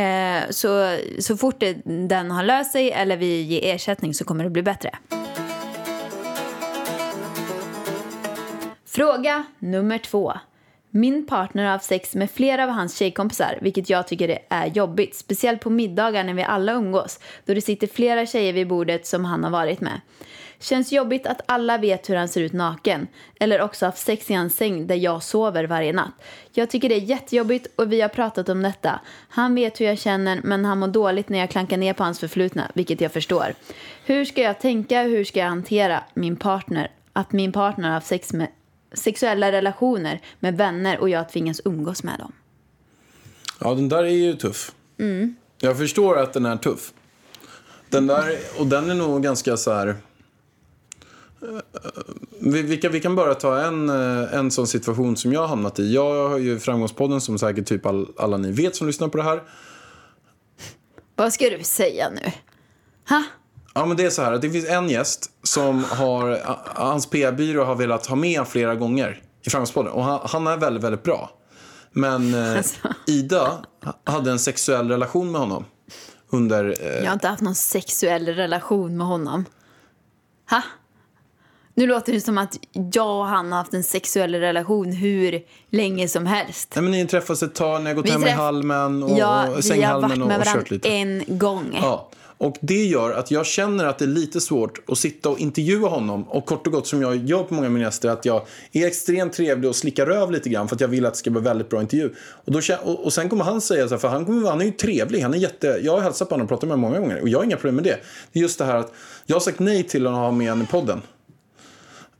så, 0.50 0.98
så 1.20 1.38
fort 1.38 1.56
det, 1.60 1.74
den 2.08 2.32
har 2.32 2.44
löst 2.44 2.72
sig 2.72 2.92
eller 2.92 3.18
vi 3.18 3.42
ger 3.42 3.76
ersättning 3.76 4.14
så 4.14 4.24
kommer 4.26 4.44
det 4.44 4.50
bli 4.50 4.62
bättre. 4.64 4.92
Fråga 8.88 9.44
nummer 9.60 9.98
två. 9.98 10.34
Min 10.98 11.26
partner 11.26 11.64
har 11.64 11.72
haft 11.72 11.86
sex 11.86 12.16
med 12.16 12.32
flera 12.32 12.64
av 12.64 12.70
hans 12.70 12.98
tjejkompisar, 12.98 13.58
vilket 13.62 13.90
jag 13.90 14.08
tycker 14.08 14.40
är 14.50 14.66
jobbigt. 14.66 15.16
Speciellt 15.16 15.62
på 15.62 15.70
middagar 15.70 16.24
när 16.24 16.34
vi 16.34 16.44
alla 16.44 16.74
umgås, 16.74 17.20
då 17.46 17.54
det 17.54 17.62
sitter 17.62 17.88
flera 17.88 18.26
tjejer 18.26 18.54
vid 18.54 18.68
bordet 18.68 19.08
som 19.08 19.26
han 19.26 19.44
har 19.44 19.52
varit 19.52 19.82
med. 19.82 20.02
Känns 20.60 20.92
jobbigt 20.92 21.28
att 21.28 21.42
alla 21.46 21.78
vet 21.78 22.10
hur 22.10 22.16
han 22.16 22.28
ser 22.28 22.42
ut 22.42 22.54
naken, 22.54 23.08
eller 23.40 23.62
också 23.62 23.86
haft 23.86 23.98
sex 23.98 24.32
i 24.32 24.34
hans 24.34 24.56
säng 24.56 24.88
där 24.88 24.96
jag 24.96 25.24
sover 25.24 25.64
varje 25.64 25.94
natt. 25.94 26.14
Jag 26.52 26.70
tycker 26.70 26.90
det 26.90 26.96
är 26.96 27.00
jättejobbigt 27.00 27.68
och 27.76 27.92
vi 27.92 28.02
har 28.02 28.10
pratat 28.10 28.50
om 28.50 28.62
detta. 28.62 29.00
Han 29.30 29.56
vet 29.56 29.82
hur 29.82 29.86
jag 29.86 30.00
känner, 30.00 30.40
men 30.44 30.66
han 30.66 30.80
mår 30.80 30.88
dåligt 30.88 31.30
när 31.30 31.40
jag 31.40 31.50
klankar 31.50 31.78
ner 31.78 31.94
på 31.94 32.04
hans 32.04 32.20
förflutna, 32.20 32.72
vilket 32.74 33.02
jag 33.02 33.12
förstår. 33.12 33.54
Hur 34.06 34.26
ska 34.26 34.42
jag 34.42 34.60
tänka, 34.60 35.04
hur 35.04 35.24
ska 35.24 35.40
jag 35.40 35.48
hantera 35.48 36.04
min 36.14 36.36
partner, 36.36 36.92
att 37.14 37.32
min 37.32 37.52
partner 37.52 37.88
har 37.88 37.94
haft 37.94 38.08
sex 38.08 38.34
med 38.34 38.48
sexuella 38.96 39.52
relationer 39.52 40.22
med 40.40 40.58
vänner 40.58 41.00
och 41.00 41.10
jag 41.10 41.30
tvingas 41.30 41.62
umgås 41.66 42.04
med 42.04 42.20
dem. 42.20 42.32
Ja, 43.60 43.74
den 43.74 43.90
där 43.90 44.04
är 44.04 44.10
ju 44.10 44.34
tuff. 44.36 44.72
Mm. 45.00 45.36
Jag 45.60 45.78
förstår 45.78 46.20
att 46.20 46.34
den 46.34 46.46
är 46.46 46.58
tuff. 46.58 46.94
Den 47.90 48.08
där, 48.08 48.38
och 48.60 48.68
den 48.68 48.90
är 48.90 48.96
nog 48.96 49.24
ganska 49.24 49.58
så 49.58 49.72
här... 49.74 49.88
eh, 49.88 49.96
Vi, 52.40 52.62
vi, 52.62 52.78
kan, 52.78 52.92
vi 52.92 53.00
kan 53.00 53.16
bara 53.16 53.34
ta 53.36 53.62
en, 53.62 53.90
eh, 53.90 54.34
en 54.34 54.52
sån 54.52 54.68
situation 54.68 55.18
som 55.18 55.34
jag 55.34 55.40
har 55.42 55.48
hamnat 55.48 55.80
i. 55.80 55.94
Jag 55.94 56.30
har 56.30 56.38
ju 56.38 56.60
Framgångspodden 56.60 57.22
som 57.22 57.40
säkert 57.40 57.66
typ 57.68 57.86
all, 57.86 58.08
alla 58.18 58.38
ni 58.38 58.52
vet 58.52 58.76
som 58.76 58.88
lyssnar 58.88 59.08
på 59.08 59.18
det 59.18 59.24
här. 59.24 59.44
Vad 61.16 61.34
ska 61.34 61.50
du 61.50 61.64
säga 61.64 62.10
nu? 62.10 62.32
Ha? 63.10 63.24
Ja, 63.76 63.86
men 63.86 63.98
det 63.98 64.06
är 64.06 64.10
så 64.10 64.22
här 64.22 64.32
att 64.34 64.42
det 64.42 64.50
finns 64.50 64.68
en 64.70 64.90
gäst 64.90 65.30
som 65.44 65.84
har, 65.84 66.40
hans 66.76 67.10
PR-byrå 67.10 67.64
har 67.64 67.76
velat 67.76 68.06
ha 68.06 68.16
med 68.16 68.48
flera 68.48 68.76
gånger 68.76 69.22
i 69.46 69.50
Framgångspodden. 69.50 69.92
Och 69.92 70.04
han, 70.04 70.20
han 70.24 70.48
är 70.48 70.58
väldigt, 70.58 70.84
väldigt 70.84 71.04
bra. 71.04 71.30
Men 71.92 72.34
eh, 72.34 72.58
Alltså. 72.58 72.76
Ida 73.08 73.52
hade 74.04 74.32
en 74.32 74.40
sexuell 74.40 74.88
relation 74.90 75.32
med 75.32 75.42
honom. 75.42 75.66
Under, 76.30 76.76
eh, 76.82 76.96
Jag 77.00 77.06
har 77.06 77.14
inte 77.14 77.28
haft 77.28 77.42
någon 77.42 77.56
sexuell 77.56 78.26
relation 78.28 78.98
med 78.98 79.08
honom. 79.08 79.46
Ha? 80.50 80.62
Nu 81.74 81.88
låter 81.88 82.14
det 82.14 82.22
som 82.22 82.38
att 82.38 82.58
jag 82.94 83.20
och 83.20 83.26
han 83.26 83.52
har 83.52 83.60
haft 83.60 83.74
en 83.74 83.84
sexuell 83.84 84.36
relation 84.36 84.92
hur 84.92 85.42
länge 85.70 86.08
som 86.08 86.26
helst. 86.26 86.72
nej, 86.76 86.84
men 86.84 86.92
ni 86.92 87.08
träffas 87.08 87.44
ett 87.44 87.56
tag, 87.56 87.82
ni 87.82 87.88
har 87.90 87.96
gått 87.96 88.06
Vi 88.06 88.12
hem 88.12 88.24
i 88.24 88.26
träff- 88.26 88.36
halmen 88.36 89.04
och, 89.04 89.10
ja, 89.20 89.42
och 89.44 89.50
vi 89.50 89.54
har 89.54 89.62
sänghalmen 89.62 90.10
varit 90.10 90.22
och, 90.22 90.28
med 90.28 90.38
och 90.40 90.44
kört 90.46 90.54
varandra 90.54 90.68
lite. 90.70 90.90
en 90.90 91.24
gång. 91.38 91.80
Ja, 91.82 92.10
och 92.38 92.58
det 92.62 92.86
gör 92.86 93.12
att 93.12 93.32
jag 93.32 93.46
känner 93.46 93.86
att 93.86 93.98
det 93.98 94.06
är 94.06 94.10
lite 94.10 94.42
svårt 94.42 94.90
att 94.90 94.98
sitta 94.98 95.30
och 95.30 95.40
intervjua 95.40 95.88
honom. 95.88 96.24
Och 96.24 96.46
kort 96.46 96.68
och 96.68 96.74
gott 96.74 96.88
som 96.88 97.02
jag 97.02 97.16
gör 97.16 97.44
på 97.44 97.54
många 97.54 97.68
av 97.68 97.74
mina 97.74 97.86
gäster, 97.86 98.10
att 98.10 98.26
jag 98.26 98.46
är 98.72 98.88
extremt 98.88 99.34
trevlig 99.34 99.70
och 99.70 99.76
slickar 99.76 100.06
röv 100.06 100.32
lite 100.32 100.50
grann 100.50 100.68
för 100.68 100.76
att 100.76 100.82
jag 100.82 100.88
vill 100.88 101.06
att 101.06 101.14
det 101.14 101.20
ska 101.20 101.32
vara 101.32 101.44
väldigt 101.44 101.70
bra 101.70 101.82
intervju. 101.82 102.10
Och, 102.46 102.52
då, 102.52 102.60
och, 102.84 103.06
och 103.06 103.14
sen 103.14 103.30
kommer 103.30 103.44
han 103.44 103.62
säga 103.62 103.88
så 103.88 103.94
här, 103.94 104.00
för 104.00 104.08
han, 104.08 104.26
kommer, 104.26 104.50
han 104.50 104.62
är 104.62 104.66
ju 104.66 104.72
trevlig, 104.72 105.22
han 105.22 105.34
är 105.34 105.38
jätte, 105.38 105.80
jag 105.84 105.92
har 105.92 106.02
hälsat 106.02 106.30
på 106.30 106.34
honom 106.36 106.46
och 106.46 106.50
pratat 106.50 106.70
med 106.70 106.78
honom 106.78 106.92
många 106.92 107.00
gånger 107.00 107.22
och 107.22 107.30
jag 107.30 107.40
har 107.40 107.46
inga 107.46 107.56
problem 107.56 107.76
med 107.76 107.84
det. 107.84 108.00
Det 108.32 108.40
är 108.40 108.42
just 108.42 108.60
det 108.60 108.66
här 108.66 108.76
att 108.76 108.94
jag 109.26 109.36
har 109.36 109.42
sagt 109.42 109.60
nej 109.60 109.84
till 109.84 110.08
att 110.08 110.14
ha 110.14 110.32
med 110.32 110.50
honom 110.50 110.64
i 110.64 110.68
podden. 110.68 111.02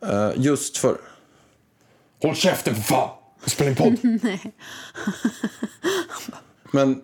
Eh, 0.02 0.32
just 0.36 0.78
för... 0.78 0.98
Håll 2.22 2.36
käften 2.36 2.76
för 2.76 2.82
fan! 2.82 3.10
Spela 3.46 3.70
in 3.70 3.76
podd. 3.76 3.98
Men 6.72 7.02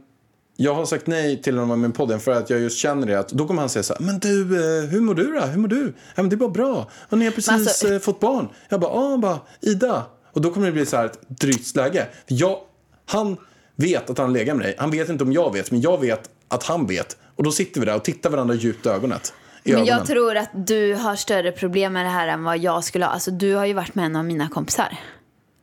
jag 0.63 0.75
har 0.75 0.85
sagt 0.85 1.07
nej 1.07 1.41
till 1.41 1.57
honom 1.57 1.81
med 1.81 1.93
podden 1.95 2.19
för 2.19 2.31
att 2.31 2.49
jag 2.49 2.59
just 2.59 2.77
känner 2.77 3.07
det 3.07 3.19
att 3.19 3.29
då 3.29 3.47
kommer 3.47 3.61
han 3.61 3.69
säga 3.69 3.83
så 3.83 3.93
här, 3.93 4.01
men 4.01 4.19
du, 4.19 4.41
eh, 4.41 4.89
hur 4.89 5.01
mår 5.01 5.13
du 5.15 5.31
då? 5.31 5.39
Hur 5.41 5.59
mår 5.59 5.67
du? 5.67 5.93
Ja, 6.15 6.21
men 6.21 6.29
det 6.29 6.35
är 6.35 6.37
bara 6.37 6.49
bra. 6.49 6.89
Och 7.09 7.17
ni 7.17 7.25
har 7.25 7.31
precis 7.31 7.49
alltså- 7.51 7.99
fått 7.99 8.19
barn. 8.19 8.49
Jag 8.69 8.79
bara, 8.79 8.93
ja, 8.93 9.17
bara, 9.17 9.39
Ida. 9.61 10.05
Och 10.33 10.41
då 10.41 10.51
kommer 10.51 10.67
det 10.67 10.73
bli 10.73 10.85
så 10.85 10.97
här 10.97 11.05
ett 11.05 11.19
drygt 11.27 11.75
läge. 11.75 12.07
Jag, 12.27 12.57
han 13.05 13.37
vet 13.75 14.09
att 14.09 14.17
han 14.17 14.33
lägger 14.33 14.53
med 14.53 14.65
dig. 14.65 14.75
Han 14.77 14.91
vet 14.91 15.09
inte 15.09 15.23
om 15.23 15.33
jag 15.33 15.53
vet, 15.53 15.71
men 15.71 15.81
jag 15.81 16.01
vet 16.01 16.29
att 16.47 16.63
han 16.63 16.87
vet. 16.87 17.17
Och 17.35 17.43
då 17.43 17.51
sitter 17.51 17.79
vi 17.79 17.85
där 17.85 17.95
och 17.95 18.03
tittar 18.03 18.29
varandra 18.29 18.55
djupt 18.55 18.85
i 18.85 18.89
ögonet. 18.89 19.33
I 19.63 19.71
Men 19.71 19.81
ögonen. 19.81 19.97
jag 19.97 20.07
tror 20.07 20.37
att 20.37 20.49
du 20.53 20.93
har 20.95 21.15
större 21.15 21.51
problem 21.51 21.93
med 21.93 22.05
det 22.05 22.09
här 22.09 22.27
än 22.27 22.43
vad 22.43 22.57
jag 22.57 22.83
skulle 22.83 23.05
ha. 23.05 23.11
Alltså 23.11 23.31
du 23.31 23.55
har 23.55 23.65
ju 23.65 23.73
varit 23.73 23.95
med 23.95 24.05
en 24.05 24.15
av 24.15 24.25
mina 24.25 24.49
kompisar. 24.49 24.97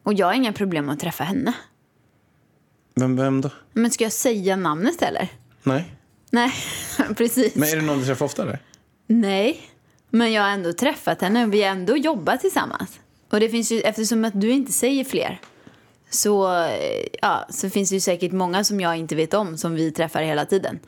Och 0.02 0.14
jag 0.14 0.26
har 0.26 0.34
inga 0.34 0.52
problem 0.52 0.86
med 0.86 0.92
att 0.92 1.00
träffa 1.00 1.24
henne. 1.24 1.52
Vem, 3.00 3.16
vem 3.16 3.40
då? 3.40 3.50
Men 3.72 3.90
ska 3.90 4.04
jag 4.04 4.12
säga 4.12 4.56
namnet 4.56 5.02
eller? 5.02 5.28
Nej. 5.62 5.94
Nej, 6.30 6.52
precis. 7.16 7.54
Men 7.54 7.68
är 7.68 7.76
det 7.76 7.82
någon 7.82 7.98
du 7.98 8.04
träffar 8.04 8.26
ofta 8.26 8.42
eller? 8.42 8.58
Nej, 9.06 9.60
men 10.10 10.32
jag 10.32 10.42
har 10.42 10.50
ändå 10.50 10.72
träffat 10.72 11.20
henne 11.20 11.44
och 11.44 11.54
vi 11.54 11.62
har 11.62 11.70
ändå 11.70 11.96
jobbat 11.96 12.40
tillsammans. 12.40 13.00
Och 13.30 13.40
det 13.40 13.48
finns 13.48 13.72
ju, 13.72 13.80
eftersom 13.80 14.24
att 14.24 14.40
du 14.40 14.50
inte 14.50 14.72
säger 14.72 15.04
fler 15.04 15.40
så, 16.10 16.62
eh, 16.64 17.06
ja, 17.22 17.46
så 17.50 17.70
finns 17.70 17.88
det 17.88 17.94
ju 17.94 18.00
säkert 18.00 18.32
många 18.32 18.64
som 18.64 18.80
jag 18.80 18.96
inte 18.96 19.14
vet 19.14 19.34
om 19.34 19.58
som 19.58 19.74
vi 19.74 19.92
träffar 19.92 20.22
hela 20.22 20.44
tiden. 20.44 20.78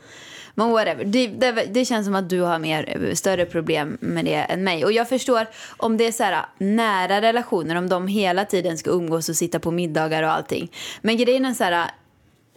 Men 0.54 0.70
whatever, 0.70 1.04
det, 1.04 1.26
det, 1.26 1.52
det 1.52 1.84
känns 1.84 2.06
som 2.06 2.14
att 2.14 2.28
du 2.28 2.40
har 2.40 2.58
mer, 2.58 3.06
eh, 3.08 3.14
större 3.14 3.44
problem 3.44 3.98
med 4.00 4.24
det 4.24 4.34
än 4.34 4.64
mig. 4.64 4.84
Och 4.84 4.92
jag 4.92 5.08
förstår 5.08 5.46
om 5.76 5.96
det 5.96 6.06
är 6.06 6.12
så 6.12 6.22
här 6.22 6.46
nära 6.58 7.20
relationer, 7.20 7.76
om 7.76 7.88
de 7.88 8.06
hela 8.06 8.44
tiden 8.44 8.78
ska 8.78 8.90
umgås 8.90 9.28
och 9.28 9.36
sitta 9.36 9.58
på 9.58 9.70
middagar 9.70 10.22
och 10.22 10.32
allting. 10.32 10.72
Men 11.02 11.16
grejen 11.16 11.44
är 11.44 11.54
så 11.54 11.64
här, 11.64 11.90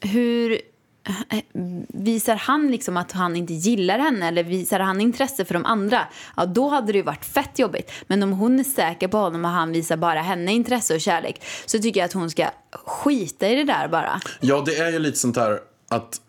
hur 0.04 0.52
eh, 1.32 1.40
visar 1.88 2.36
han 2.36 2.72
liksom 2.72 2.98
att 2.98 3.12
han 3.12 3.36
inte 3.36 3.54
gillar 3.54 4.00
henne 4.00 4.28
eller 4.28 4.44
visar 4.44 4.80
han 4.80 5.02
intresse 5.02 5.46
för 5.46 5.54
de 5.54 5.66
andra, 5.66 6.08
ja 6.38 6.46
då 6.46 6.70
hade 6.70 6.92
det 6.92 6.98
ju 6.98 7.04
varit 7.04 7.26
fett 7.26 7.60
jobbigt. 7.60 7.92
Men 8.08 8.24
om 8.24 8.32
hon 8.32 8.60
är 8.60 8.64
säker 8.64 9.08
på 9.08 9.18
honom 9.18 9.46
och 9.46 9.52
han 9.52 9.72
visar 9.72 9.98
bara 9.98 10.22
henne 10.22 10.52
intresse 10.54 10.96
och 10.96 11.02
kärlek 11.02 11.42
så 11.66 11.80
tycker 11.80 12.00
jag 12.00 12.06
att 12.06 12.14
hon 12.14 12.30
ska 12.30 12.50
skita 12.86 13.50
i 13.50 13.56
det 13.56 13.64
där 13.64 13.88
bara. 13.88 14.22
Ja, 14.40 14.64
det 14.66 14.78
är 14.78 14.92
ju 14.92 15.00
lite 15.00 15.18
sånt 15.18 15.38
här 15.38 15.60
att 15.90 16.22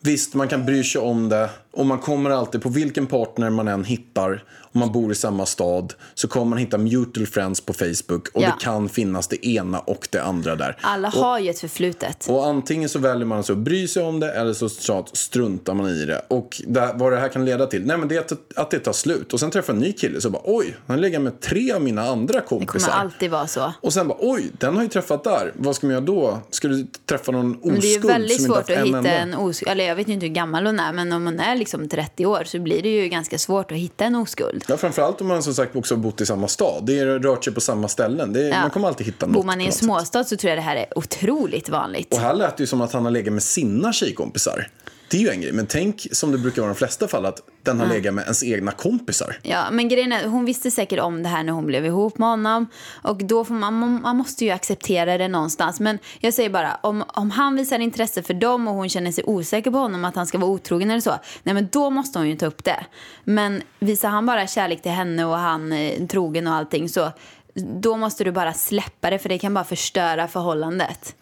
visst, 0.00 0.34
man 0.34 0.48
kan 0.48 0.66
bry 0.66 0.84
sig 0.84 1.00
om 1.00 1.28
det 1.28 1.50
och 1.72 1.86
man 1.86 1.98
kommer 1.98 2.30
alltid, 2.30 2.62
på 2.62 2.68
vilken 2.68 3.06
partner 3.06 3.50
man 3.50 3.68
än 3.68 3.84
hittar, 3.84 4.44
om 4.72 4.80
man 4.80 4.92
bor 4.92 5.12
i 5.12 5.14
samma 5.14 5.46
stad, 5.46 5.94
så 6.14 6.28
kommer 6.28 6.46
man 6.46 6.58
hitta 6.58 6.78
mutual 6.78 7.26
friends 7.26 7.60
på 7.60 7.72
Facebook 7.72 8.28
och 8.34 8.42
Ja. 8.42 8.46
det 8.46 8.64
kan 8.64 8.88
finnas 8.88 9.28
det 9.28 9.46
ena 9.46 9.78
och 9.78 10.08
det 10.10 10.22
andra 10.22 10.56
där. 10.56 10.76
Alla 10.80 11.08
och, 11.08 11.14
har 11.14 11.38
ju 11.38 11.50
ett 11.50 11.58
förflutet. 11.60 12.26
och 12.28 12.46
antingen 12.46 12.88
så 12.88 12.98
väljer 12.98 13.26
man 13.26 13.38
att 13.38 13.56
bry 13.56 13.88
sig 13.88 14.02
om 14.02 14.20
det 14.20 14.32
eller 14.32 14.52
så 14.52 14.68
struntar 15.12 15.74
man 15.74 15.88
i 15.88 16.04
det. 16.04 16.22
Och 16.28 16.62
det, 16.66 16.92
vad 16.94 17.12
det 17.12 17.18
här 17.20 17.28
kan 17.28 17.44
leda 17.44 17.66
till, 17.66 17.86
nej 17.86 17.96
men 17.98 18.08
det 18.08 18.16
är 18.16 18.20
att, 18.20 18.32
att 18.58 18.70
det 18.70 18.78
tar 18.78 18.92
slut. 18.92 19.32
Och 19.32 19.40
sen 19.40 19.50
träffar 19.50 19.72
en 19.72 19.78
ny 19.78 19.92
kille 19.92 20.20
så 20.20 20.30
bara 20.30 20.42
oj, 20.44 20.76
han 20.86 21.00
lägger 21.00 21.18
med 21.18 21.40
tre 21.40 21.72
av 21.72 21.82
mina 21.82 22.02
andra 22.02 22.34
Det 22.40 22.46
kommer 22.46 22.66
kompisar. 22.66 22.92
alltid 22.92 23.30
vara 23.30 23.46
så. 23.46 23.72
Och 23.80 23.92
sen 23.92 24.08
bara 24.08 24.18
oj, 24.20 24.50
den 24.58 24.76
har 24.76 24.82
ju 24.82 24.88
träffat 24.88 25.24
där. 25.24 25.52
Vad 25.56 25.76
ska 25.76 25.86
man 25.86 25.94
göra 25.94 26.04
då? 26.04 26.38
Ska 26.50 26.68
du 26.68 26.86
träffa 27.06 27.32
någon 27.32 27.54
oskuld 27.56 27.72
Men 27.72 27.80
det 27.80 27.94
är 27.94 28.02
ju 28.02 28.08
väldigt 28.08 28.42
svårt 28.42 28.58
att 28.58 28.70
en 28.70 28.84
hitta 28.86 28.98
enda? 28.98 29.10
en 29.10 29.34
oskuld. 29.34 29.70
Eller 29.70 29.84
jag 29.84 29.96
vet 29.96 30.08
inte 30.08 30.26
hur 30.26 30.34
gammal 30.34 30.66
hon 30.66 30.80
är, 30.80 30.92
men 30.92 31.12
om 31.12 31.24
hon 31.26 31.40
är 31.40 31.56
liksom 31.60 31.88
30 31.88 32.26
år 32.26 32.42
så 32.44 32.58
blir 32.58 32.82
det 32.82 32.88
ju 32.88 33.08
ganska 33.08 33.38
svårt 33.38 33.72
att 33.72 33.78
hitta 33.78 34.04
en 34.04 34.14
oskuld. 34.14 34.64
Ja, 34.68 34.76
framförallt 34.76 35.20
om 35.20 35.26
man 35.26 35.42
som 35.42 35.54
sagt 35.54 35.76
också 35.76 35.96
bott 35.96 36.20
i 36.20 36.26
samma 36.26 36.48
stad. 36.48 36.86
Det 36.86 36.98
är 36.98 37.06
rört 37.06 37.44
sig 37.44 37.54
på 37.54 37.60
samma 37.60 37.88
ställen. 37.88 38.36
Är, 38.36 38.40
Ja. 38.40 38.60
Man 38.60 38.70
kommer 38.70 38.88
alltid 38.88 39.06
hitta 39.06 39.26
något. 39.26 39.34
Bor 39.34 39.42
man 39.42 39.60
i 39.60 39.64
en 39.64 39.68
något 39.68 39.74
sätt. 39.74 39.84
småstad 39.84 40.24
så 40.24 40.36
tror 40.36 40.48
jag 40.48 40.58
det 40.58 40.62
här 40.62 40.76
är 40.76 40.98
otroligt 40.98 41.68
vanligt. 41.68 42.14
Och 42.14 42.20
här 42.20 42.34
lät 42.34 42.56
det 42.56 42.62
ju 42.62 42.66
som 42.66 42.80
att 42.80 42.92
han 42.92 43.04
har 43.04 43.10
legat 43.10 43.32
med 43.32 43.42
sina 43.42 43.92
tjejkompisar. 43.92 44.68
Det 45.10 45.16
är 45.16 45.20
ju 45.20 45.28
en 45.28 45.40
grej. 45.40 45.52
Men 45.52 45.66
tänk 45.66 46.06
som 46.12 46.32
det 46.32 46.38
brukar 46.38 46.62
vara 46.62 46.70
i 46.70 46.74
de 46.74 46.78
flesta 46.78 47.08
fall 47.08 47.26
att 47.26 47.42
den 47.62 47.80
har 47.80 47.86
legat 47.86 48.14
med 48.14 48.22
ens 48.22 48.44
egna 48.44 48.72
kompisar. 48.72 49.36
Ja, 49.42 49.70
men 49.70 49.88
grejen 49.88 50.12
är, 50.12 50.26
hon 50.26 50.44
visste 50.44 50.70
säkert 50.70 51.00
om 51.00 51.22
det 51.22 51.28
här 51.28 51.42
när 51.42 51.52
hon 51.52 51.66
blev 51.66 51.86
ihop 51.86 52.18
med 52.18 52.28
honom. 52.28 52.66
Och 53.02 53.24
då 53.24 53.44
får 53.44 53.54
man, 53.54 53.74
man, 53.74 54.02
man 54.02 54.16
måste 54.16 54.44
ju 54.44 54.50
acceptera 54.50 55.18
det 55.18 55.28
någonstans. 55.28 55.80
Men 55.80 55.98
jag 56.20 56.34
säger 56.34 56.50
bara, 56.50 56.78
om, 56.82 57.04
om 57.08 57.30
han 57.30 57.56
visar 57.56 57.78
intresse 57.78 58.22
för 58.22 58.34
dem 58.34 58.68
och 58.68 58.74
hon 58.74 58.88
känner 58.88 59.12
sig 59.12 59.24
osäker 59.26 59.70
på 59.70 59.78
honom 59.78 60.04
att 60.04 60.16
han 60.16 60.26
ska 60.26 60.38
vara 60.38 60.50
otrogen 60.50 60.90
eller 60.90 61.00
så. 61.00 61.18
Nej 61.42 61.54
men 61.54 61.68
då 61.72 61.90
måste 61.90 62.18
hon 62.18 62.28
ju 62.28 62.36
ta 62.36 62.46
upp 62.46 62.64
det. 62.64 62.86
Men 63.24 63.62
visar 63.78 64.08
han 64.08 64.26
bara 64.26 64.46
kärlek 64.46 64.82
till 64.82 64.92
henne 64.92 65.24
och 65.24 65.36
han 65.36 65.72
är 65.72 66.06
trogen 66.06 66.46
och 66.46 66.54
allting 66.54 66.88
så. 66.88 67.12
Då 67.54 67.96
måste 67.96 68.24
du 68.24 68.32
bara 68.32 68.52
släppa 68.52 69.10
det 69.10 69.18
för 69.18 69.28
det 69.28 69.38
kan 69.38 69.54
bara 69.54 69.64
förstöra 69.64 70.28
förhållandet. 70.28 71.14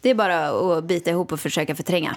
Det 0.00 0.10
är 0.10 0.14
bara 0.14 0.48
att 0.48 0.84
bita 0.84 1.10
ihop 1.10 1.32
och 1.32 1.40
försöka 1.40 1.74
förtränga. 1.74 2.16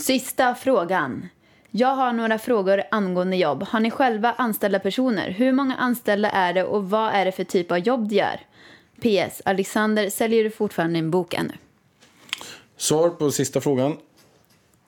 Sista 0.00 0.54
frågan. 0.54 1.28
Jag 1.70 1.94
har 1.94 2.12
några 2.12 2.38
frågor 2.38 2.82
angående 2.90 3.36
jobb. 3.36 3.62
Har 3.62 3.80
ni 3.80 3.90
själva 3.90 4.32
anställda 4.32 4.78
personer? 4.78 5.30
Hur 5.30 5.52
många 5.52 5.76
anställda 5.76 6.30
är 6.30 6.54
det 6.54 6.64
och 6.64 6.90
vad 6.90 7.12
är 7.14 7.24
det 7.24 7.32
för 7.32 7.44
typ 7.44 7.70
av 7.70 7.78
jobb 7.78 8.08
de 8.08 8.14
gör? 8.14 8.40
PS. 9.00 9.42
Alexander, 9.44 10.10
säljer 10.10 10.44
du 10.44 10.50
fortfarande 10.50 10.98
en 10.98 11.10
bok 11.10 11.34
ännu? 11.34 11.52
Svar 12.76 13.08
på 13.10 13.30
sista 13.30 13.60
frågan. 13.60 13.96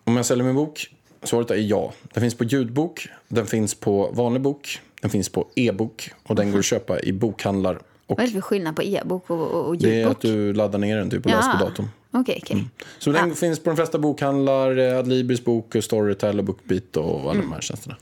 Om 0.04 0.16
jag 0.16 0.26
säljer 0.26 0.44
min 0.44 0.54
bok? 0.54 0.94
Svaret 1.22 1.50
är 1.50 1.54
ja. 1.54 1.92
Den 2.02 2.20
finns 2.20 2.34
på 2.34 2.44
ljudbok, 2.44 3.08
den 3.28 3.46
finns 3.46 3.74
på 3.74 4.10
vanlig 4.12 4.42
bok, 4.42 4.80
den 5.00 5.10
finns 5.10 5.28
på 5.28 5.48
e-bok 5.54 6.10
och 6.22 6.34
den 6.34 6.52
går 6.52 6.58
att 6.58 6.64
köpa 6.64 7.00
i 7.00 7.12
bokhandlar. 7.12 7.74
Och 8.06 8.16
Vad 8.16 8.20
är 8.20 8.26
det 8.26 8.32
för 8.32 8.40
skillnad 8.40 8.76
på 8.76 8.82
e-bok 8.82 9.30
och, 9.30 9.40
och, 9.40 9.66
och 9.66 9.76
det 9.78 9.88
är 9.88 9.94
ljudbok? 9.94 10.16
att 10.16 10.20
du 10.20 10.52
laddar 10.52 10.78
ner 10.78 10.96
den 10.96 11.10
typ 11.10 11.24
och 11.24 11.30
läser 11.30 11.52
på 11.52 11.64
datorn. 11.64 11.88
Okej, 12.14 12.40
okej. 12.42 12.64
Så 12.98 13.12
den 13.12 13.28
Ja. 13.28 13.34
finns 13.34 13.58
på 13.60 13.70
de 13.70 13.76
flesta 13.76 13.98
bokhandlar, 13.98 14.76
eh, 14.76 14.98
Adlibris 14.98 15.44
bok, 15.44 15.76
Storytel 15.80 16.38
och 16.38 16.44
Bookbeat 16.44 16.96
och 16.96 17.20
alla 17.20 17.30
Mm. 17.30 17.42
de 17.46 17.52
här 17.52 17.60
tjänsterna. 17.60 17.96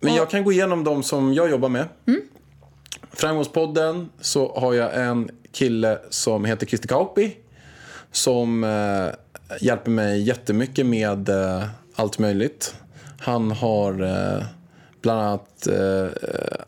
Men 0.00 0.14
jag 0.14 0.30
kan 0.30 0.44
gå 0.44 0.52
igenom 0.52 0.84
de 0.84 1.02
som 1.02 1.34
jag 1.34 1.50
jobbar 1.50 1.68
med. 1.68 1.88
Mm. 2.06 2.20
Framgångspodden 3.12 4.08
så 4.20 4.52
har 4.58 4.74
jag 4.74 5.02
en 5.06 5.30
kille 5.52 5.98
som 6.10 6.44
heter 6.44 6.66
Christer 6.66 6.88
Kauppi. 6.88 7.36
Som 8.12 8.64
eh, 8.64 9.06
hjälper 9.60 9.90
mig 9.90 10.22
jättemycket 10.22 10.86
med 10.86 11.28
eh, 11.28 11.64
allt 11.94 12.18
möjligt. 12.18 12.74
Han 13.20 13.50
har 13.50 14.02
eh, 14.02 14.44
bland 15.00 15.20
annat 15.20 15.66
eh, 15.66 16.06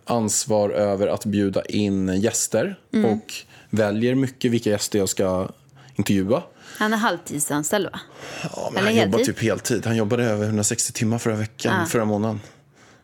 ansvar 0.05 0.71
över 0.71 1.07
att 1.07 1.25
bjuda 1.25 1.65
in 1.65 2.09
gäster. 2.21 2.79
Mm. 2.93 3.11
Och 3.11 3.33
väljer 3.71 4.15
mycket 4.15 4.51
vilka 4.51 4.71
gäster 4.71 4.99
jag 4.99 5.09
ska 5.09 5.49
intervjua. 5.95 6.43
Han 6.79 6.93
är 6.93 6.97
halvtidsanställd 6.97 7.85
va? 7.93 8.01
Ja, 8.43 8.71
men 8.73 8.79
Eller 8.79 8.93
han 8.93 8.97
jobbar 9.05 9.19
heltid? 9.19 9.35
typ 9.37 9.45
heltid. 9.45 9.87
Han 9.87 9.97
jobbade 9.97 10.25
över 10.25 10.45
160 10.47 10.93
timmar 10.93 11.19
förra 11.19 11.37
veckan, 11.37 11.81
Ah. 11.83 11.87
förra 11.87 12.05
månaden. 12.05 12.41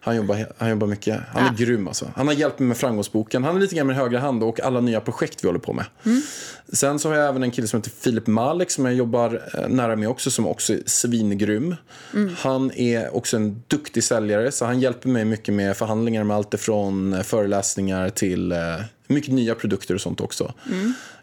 Han 0.02 0.16
jobbar, 0.16 0.46
han 0.58 0.70
jobbar 0.70 0.86
mycket. 0.86 1.20
Han 1.32 1.44
är 1.44 1.48
Ah. 1.48 1.52
grym 1.56 1.88
alltså. 1.88 2.10
Han 2.16 2.26
har 2.26 2.34
hjälpt 2.34 2.58
mig 2.58 2.68
med 2.68 2.76
framgångsboken. 2.76 3.44
Han 3.44 3.56
är 3.56 3.60
lite 3.60 3.74
grann 3.74 3.86
min 3.86 3.96
högra 3.96 4.18
hand 4.18 4.42
och 4.42 4.60
alla 4.60 4.80
nya 4.80 5.00
projekt 5.00 5.44
vi 5.44 5.48
håller 5.48 5.58
på 5.60 5.72
med. 5.72 5.84
Mm. 6.04 6.22
Sen 6.72 6.98
så 6.98 7.08
har 7.08 7.16
jag 7.16 7.28
även 7.28 7.42
en 7.42 7.50
kille 7.50 7.66
som 7.68 7.80
heter 7.80 7.90
Filip 7.90 8.26
Malek 8.26 8.70
som 8.70 8.84
jag 8.84 8.94
jobbar 8.94 9.42
eh, 9.58 9.68
nära 9.68 9.96
med 9.96 10.08
också 10.08 10.30
som 10.30 10.46
också 10.46 10.72
är 10.72 10.80
svingrym. 10.86 11.76
Mm. 12.14 12.34
Han 12.38 12.70
är 12.72 13.16
också 13.16 13.36
en 13.36 13.62
duktig 13.66 14.04
säljare 14.04 14.52
så 14.52 14.64
han 14.64 14.80
hjälper 14.80 15.08
mig 15.08 15.24
mycket 15.24 15.54
med 15.54 15.76
förhandlingar 15.76 16.24
med 16.24 16.36
allt 16.36 16.54
ifrån 16.54 17.12
eh, 17.12 17.22
föreläsningar 17.22 18.08
till 18.08 18.52
eh, 18.52 18.58
mycket 19.06 19.34
nya 19.34 19.54
produkter 19.54 19.94
och 19.94 20.00
sånt 20.00 20.20
också. 20.20 20.52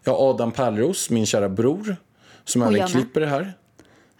Jag 0.04 0.12
har 0.12 0.30
Adam 0.30 0.52
Pärleros, 0.52 1.10
min 1.10 1.26
kära 1.26 1.48
bror, 1.48 1.96
som 2.44 2.62
Och 2.62 2.74
även 2.74 2.88
klipper 2.88 3.20
det 3.20 3.26
här. 3.26 3.52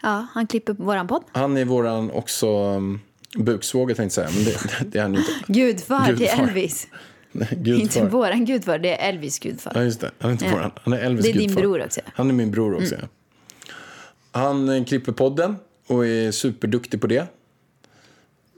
Ja, 0.01 0.27
han 0.33 0.47
klipper 0.47 0.73
våran 0.73 1.07
podd. 1.07 1.23
Han 1.31 1.57
är 1.57 1.65
våran 1.65 2.11
också 2.11 2.47
um, 2.75 2.99
buksvåger 3.37 3.95
tänkte 3.95 4.21
jag 4.21 4.31
säga. 4.31 4.43
Men 4.43 4.53
det, 4.53 4.85
det, 4.91 4.97
är 4.97 5.01
han 5.01 5.13
ju 5.13 5.19
inte. 5.19 5.31
Gudfar, 5.47 6.05
till 6.05 6.15
Gudfar. 6.15 6.43
Elvis. 6.43 6.87
Nej, 7.31 7.47
Inte 7.51 7.63
Gudfar. 7.69 8.05
våran 8.09 8.45
gudfar, 8.45 8.79
det 8.79 9.01
är 9.01 9.09
Elvis 9.09 9.39
gudfar. 9.39 9.71
Ja, 9.75 9.83
just 9.83 10.01
det. 10.01 10.11
Han 10.19 10.29
är 10.29 10.31
inte 10.33 10.45
Ja. 10.45 10.51
våran. 10.51 10.71
Han 10.83 10.93
är 10.93 10.97
Elvis 10.99 11.25
Det 11.25 11.31
är 11.31 11.33
din 11.33 11.47
gudfar. 11.47 11.61
bror 11.61 11.83
också. 11.85 11.99
Mm. 11.99 12.11
Han 12.15 12.29
är 12.29 12.33
min 12.33 12.51
bror 12.51 12.75
också, 12.75 12.95
ja. 13.01 13.07
Han 14.31 14.69
eh, 14.69 14.83
klipper 14.85 15.11
podden 15.11 15.55
och 15.87 16.07
är 16.07 16.31
superduktig 16.31 17.01
på 17.01 17.07
det. 17.07 17.27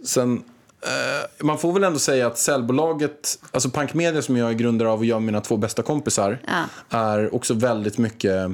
Sen, 0.06 0.44
eh, 0.82 1.46
man 1.46 1.58
får 1.58 1.74
väl 1.74 1.84
ändå 1.84 2.00
säga 2.00 2.28
att 2.28 2.38
säljbolaget, 2.38 3.40
alltså 3.52 3.70
Pank 3.70 3.94
Media 3.94 4.22
som 4.22 4.38
jag 4.38 4.50
är 4.50 4.54
grundare 4.54 4.90
av 4.90 5.00
och 5.00 5.06
jag 5.06 5.16
och 5.16 5.22
mina 5.24 5.42
två 5.42 5.58
bästa 5.58 5.82
kompisar, 5.84 6.40
Ja. 6.48 6.64
är 6.98 7.36
också 7.36 7.54
väldigt 7.54 7.98
mycket, 7.98 8.32
eh, 8.42 8.52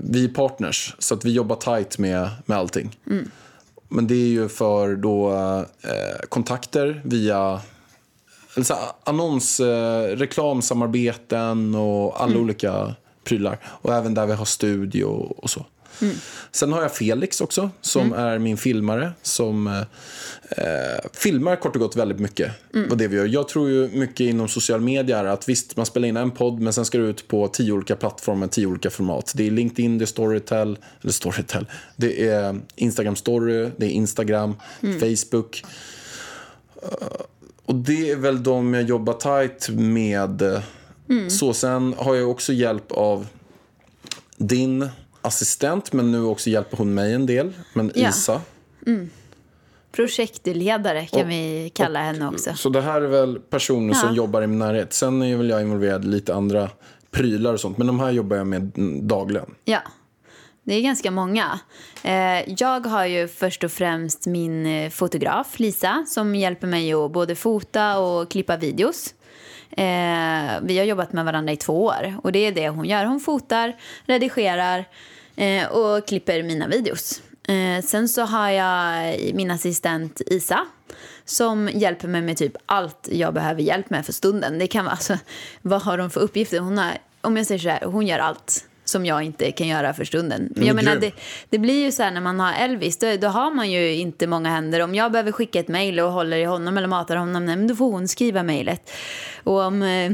vi 0.00 0.24
är 0.24 0.28
partners, 0.28 0.94
så 0.98 1.14
att 1.14 1.24
vi 1.24 1.32
jobbar 1.32 1.56
tight 1.56 1.98
med, 1.98 2.28
med 2.46 2.58
allting. 2.58 2.96
Mm. 3.06 3.30
Men 3.88 4.06
det 4.06 4.14
är 4.14 4.28
ju 4.28 4.48
för 4.48 4.96
då 4.96 5.32
eh, 5.82 6.26
kontakter 6.28 7.00
via 7.04 7.60
eller 8.54 8.64
så 8.64 8.74
här, 8.74 8.82
annons, 9.04 9.60
eh, 9.60 10.16
reklamsamarbeten 10.16 11.74
och 11.74 12.22
alla 12.22 12.38
olika 12.38 12.94
prylar. 13.24 13.58
Och 13.64 13.94
även 13.94 14.14
där 14.14 14.26
vi 14.26 14.32
har 14.32 14.44
studio 14.44 15.04
och 15.36 15.50
så. 15.50 15.66
Sen 16.52 16.72
har 16.72 16.82
jag 16.82 16.94
Felix 16.94 17.40
också, 17.40 17.70
som 17.80 18.12
är 18.12 18.38
min 18.38 18.56
filmare. 18.56 19.12
Som 19.22 19.66
eh, 19.66 19.78
eh, 20.50 21.00
filmar 21.12 21.56
kort 21.56 21.76
och 21.76 21.80
gott 21.82 21.96
väldigt 21.96 22.18
mycket. 22.18 22.52
Vad 22.88 22.98
det 22.98 23.08
vi 23.08 23.16
gör. 23.16 23.26
Jag 23.26 23.48
tror 23.48 23.70
ju 23.70 23.88
mycket 23.88 24.20
inom 24.20 24.48
social 24.48 24.80
media 24.80 25.18
är 25.18 25.24
att 25.24 25.48
visst, 25.48 25.76
man 25.76 25.86
spelar 25.86 26.08
in 26.08 26.16
en 26.16 26.30
podd 26.30 26.60
men 26.60 26.72
sen 26.72 26.84
ska 26.84 26.98
det 26.98 27.04
ut 27.04 27.28
på 27.28 27.48
tio 27.48 27.72
olika 27.72 27.96
plattformar, 27.96 28.46
tio 28.46 28.66
olika 28.66 28.90
format. 28.90 29.32
Det 29.36 29.46
är 29.46 29.50
LinkedIn, 29.50 29.98
det 29.98 30.04
är 30.04 30.06
Storytel, 30.06 30.78
eller 31.02 31.12
Storytel. 31.12 31.66
Det 31.96 32.28
är 32.28 32.60
Instagram 32.76 33.16
Story, 33.16 33.70
det 33.76 33.86
är 33.86 33.90
Instagram, 33.90 34.54
Facebook. 35.00 35.64
Och 37.66 37.74
det 37.74 38.10
är 38.10 38.16
väl 38.16 38.42
de 38.42 38.74
jag 38.74 38.82
jobbar 38.82 39.12
tight 39.12 39.68
med. 39.68 40.62
Så 41.28 41.54
sen 41.54 41.94
har 41.98 42.14
jag 42.14 42.30
också 42.30 42.52
hjälp 42.52 42.92
av 42.92 43.26
din 44.36 44.88
assistent, 45.26 45.92
men 45.92 46.12
nu 46.12 46.22
också 46.24 46.50
hjälper 46.50 46.76
hon 46.76 46.94
mig 46.94 47.12
en 47.14 47.26
del. 47.26 47.52
Men 47.72 47.92
Ja. 47.94 48.08
Isa. 48.08 48.40
Projektledare 49.92 51.06
kan 51.06 51.20
Och- 51.20 51.30
vi 51.30 51.70
kalla 51.74 52.02
henne 52.02 52.28
också. 52.28 52.54
Så 52.54 52.68
det 52.68 52.80
här 52.80 53.00
är 53.00 53.06
väl 53.08 53.38
personer 53.40 53.94
som 53.94 54.08
Ja. 54.08 54.14
jobbar 54.14 54.42
i 54.42 54.46
min 54.46 54.58
närhet. 54.58 54.92
Sen 54.92 55.22
är 55.22 55.36
väl 55.36 55.50
jag 55.50 55.60
involverad 55.62 56.04
i 56.04 56.08
lite 56.08 56.34
andra 56.34 56.70
prylar 57.10 57.52
och 57.52 57.60
sånt. 57.60 57.78
Men 57.78 57.86
de 57.86 58.00
här 58.00 58.10
jobbar 58.10 58.36
jag 58.36 58.46
med 58.46 58.72
mm, 58.78 59.08
dagligen. 59.08 59.54
Ja, 59.64 59.78
det 60.64 60.74
är 60.74 60.80
ganska 60.82 61.10
många. 61.10 61.60
Eh, 62.02 62.52
jag 62.60 62.86
har 62.86 63.06
ju 63.06 63.28
först 63.28 63.64
och 63.64 63.72
främst 63.72 64.26
min 64.26 64.66
eh, 64.66 64.90
fotograf 64.90 65.58
Lisa 65.58 66.04
som 66.08 66.34
hjälper 66.34 66.66
mig 66.66 66.92
att 66.92 67.12
både 67.12 67.34
fota 67.34 67.98
och 67.98 68.30
klippa 68.30 68.56
videos. 68.56 69.14
Eh, 69.76 70.60
vi 70.62 70.78
har 70.78 70.84
jobbat 70.84 71.12
med 71.12 71.24
varandra 71.24 71.52
i 71.52 71.56
två 71.56 71.84
år 71.84 72.16
och 72.22 72.32
det 72.32 72.38
är 72.38 72.52
det 72.52 72.68
hon 72.68 72.84
gör. 72.84 73.04
Hon 73.04 73.20
fotar, 73.20 73.76
redigerar 74.06 74.84
eh, 75.36 75.66
och 75.66 76.08
klipper 76.08 76.42
mina 76.42 76.68
videos. 76.68 77.22
Eh, 77.48 77.84
sen 77.84 78.08
så 78.08 78.22
har 78.22 78.50
jag 78.50 79.16
min 79.34 79.50
assistent 79.50 80.20
Isa 80.26 80.66
som 81.24 81.70
hjälper 81.74 82.08
mig 82.08 82.22
med 82.22 82.36
typ 82.36 82.56
allt 82.66 83.08
jag 83.12 83.34
behöver 83.34 83.62
hjälp 83.62 83.90
med 83.90 84.06
för 84.06 84.12
stunden. 84.12 84.58
Det 84.58 84.66
kan 84.66 84.84
vara, 84.84 84.92
alltså, 84.92 85.18
vad 85.62 85.82
har 85.82 85.98
hon 85.98 86.10
för 86.10 86.20
uppgifter? 86.20 86.58
Hon 86.58 86.78
har, 86.78 86.98
om 87.20 87.36
jag 87.36 87.46
säger 87.46 87.58
så 87.58 87.68
här, 87.68 87.84
hon 87.84 88.06
gör 88.06 88.18
allt 88.18 88.64
som 88.88 89.06
jag 89.06 89.22
inte 89.22 89.52
kan 89.52 89.68
göra 89.68 89.94
för 89.94 90.04
stunden. 90.04 90.48
Men 90.56 90.66
jag 90.66 90.76
Men 90.76 90.84
menar, 90.84 91.00
det, 91.00 91.12
det 91.50 91.58
blir 91.58 91.84
ju 91.84 91.92
så 91.92 92.02
här 92.02 92.10
när 92.10 92.20
man 92.20 92.40
har 92.40 92.52
Elvis, 92.52 92.98
då, 92.98 93.16
då 93.16 93.28
har 93.28 93.50
man 93.50 93.70
ju 93.70 93.94
inte 93.94 94.26
många 94.26 94.48
händer. 94.48 94.80
Om 94.80 94.94
jag 94.94 95.12
behöver 95.12 95.32
skicka 95.32 95.60
ett 95.60 95.68
mejl 95.68 96.00
och 96.00 96.12
håller 96.12 96.36
i 96.36 96.44
honom 96.44 96.78
eller 96.78 96.88
matar 96.88 97.16
honom, 97.16 97.44
nej, 97.44 97.56
men 97.56 97.66
då 97.66 97.74
får 97.74 97.90
hon 97.90 98.08
skriva 98.08 98.42
mejlet. 98.42 98.90
Och 99.44 99.60
om 99.60 99.82
eh, 99.82 100.12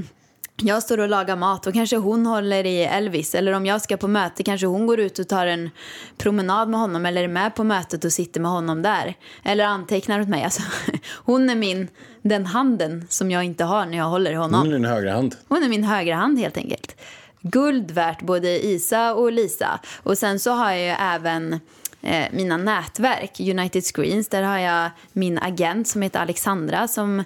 jag 0.62 0.82
står 0.82 1.00
och 1.00 1.08
lagar 1.08 1.36
mat, 1.36 1.62
då 1.62 1.72
kanske 1.72 1.96
hon 1.96 2.26
håller 2.26 2.66
i 2.66 2.82
Elvis. 2.82 3.34
Eller 3.34 3.52
om 3.52 3.66
jag 3.66 3.82
ska 3.82 3.96
på 3.96 4.08
möte 4.08 4.42
kanske 4.42 4.66
hon 4.66 4.86
går 4.86 5.00
ut 5.00 5.18
och 5.18 5.28
tar 5.28 5.46
en 5.46 5.70
promenad 6.18 6.68
med 6.68 6.80
honom 6.80 7.06
eller 7.06 7.24
är 7.24 7.28
med 7.28 7.54
på 7.54 7.64
mötet 7.64 8.04
och 8.04 8.12
sitter 8.12 8.40
med 8.40 8.50
honom 8.50 8.82
där. 8.82 9.14
Eller 9.44 9.64
antecknar 9.64 10.20
åt 10.20 10.28
mig. 10.28 10.44
Alltså, 10.44 10.62
hon 11.24 11.50
är 11.50 11.54
min, 11.54 11.88
den 12.22 12.46
handen 12.46 13.06
som 13.08 13.30
jag 13.30 13.44
inte 13.44 13.64
har 13.64 13.86
när 13.86 13.98
jag 13.98 14.04
håller 14.04 14.30
i 14.30 14.34
honom. 14.34 14.60
Hon 14.60 14.68
är 14.68 14.72
din 14.72 14.84
högra 14.84 15.12
hand. 15.12 15.36
Hon 15.48 15.62
är 15.62 15.68
min 15.68 15.84
högra 15.84 16.14
hand 16.14 16.38
helt 16.38 16.56
enkelt. 16.56 16.96
Guld 17.42 17.90
värt 17.90 18.22
både 18.22 18.66
Isa 18.66 19.14
och 19.14 19.32
Lisa. 19.32 19.80
Och 20.02 20.18
sen 20.18 20.38
så 20.38 20.50
har 20.50 20.72
jag 20.72 20.80
ju 20.80 20.94
även 21.00 21.60
eh, 22.02 22.26
mina 22.32 22.56
nätverk, 22.56 23.40
United 23.40 23.84
Screens. 23.84 24.28
Där 24.28 24.42
har 24.42 24.58
jag 24.58 24.90
min 25.12 25.38
agent 25.38 25.88
som 25.88 26.02
heter 26.02 26.20
Alexandra 26.20 26.88
som 26.88 27.24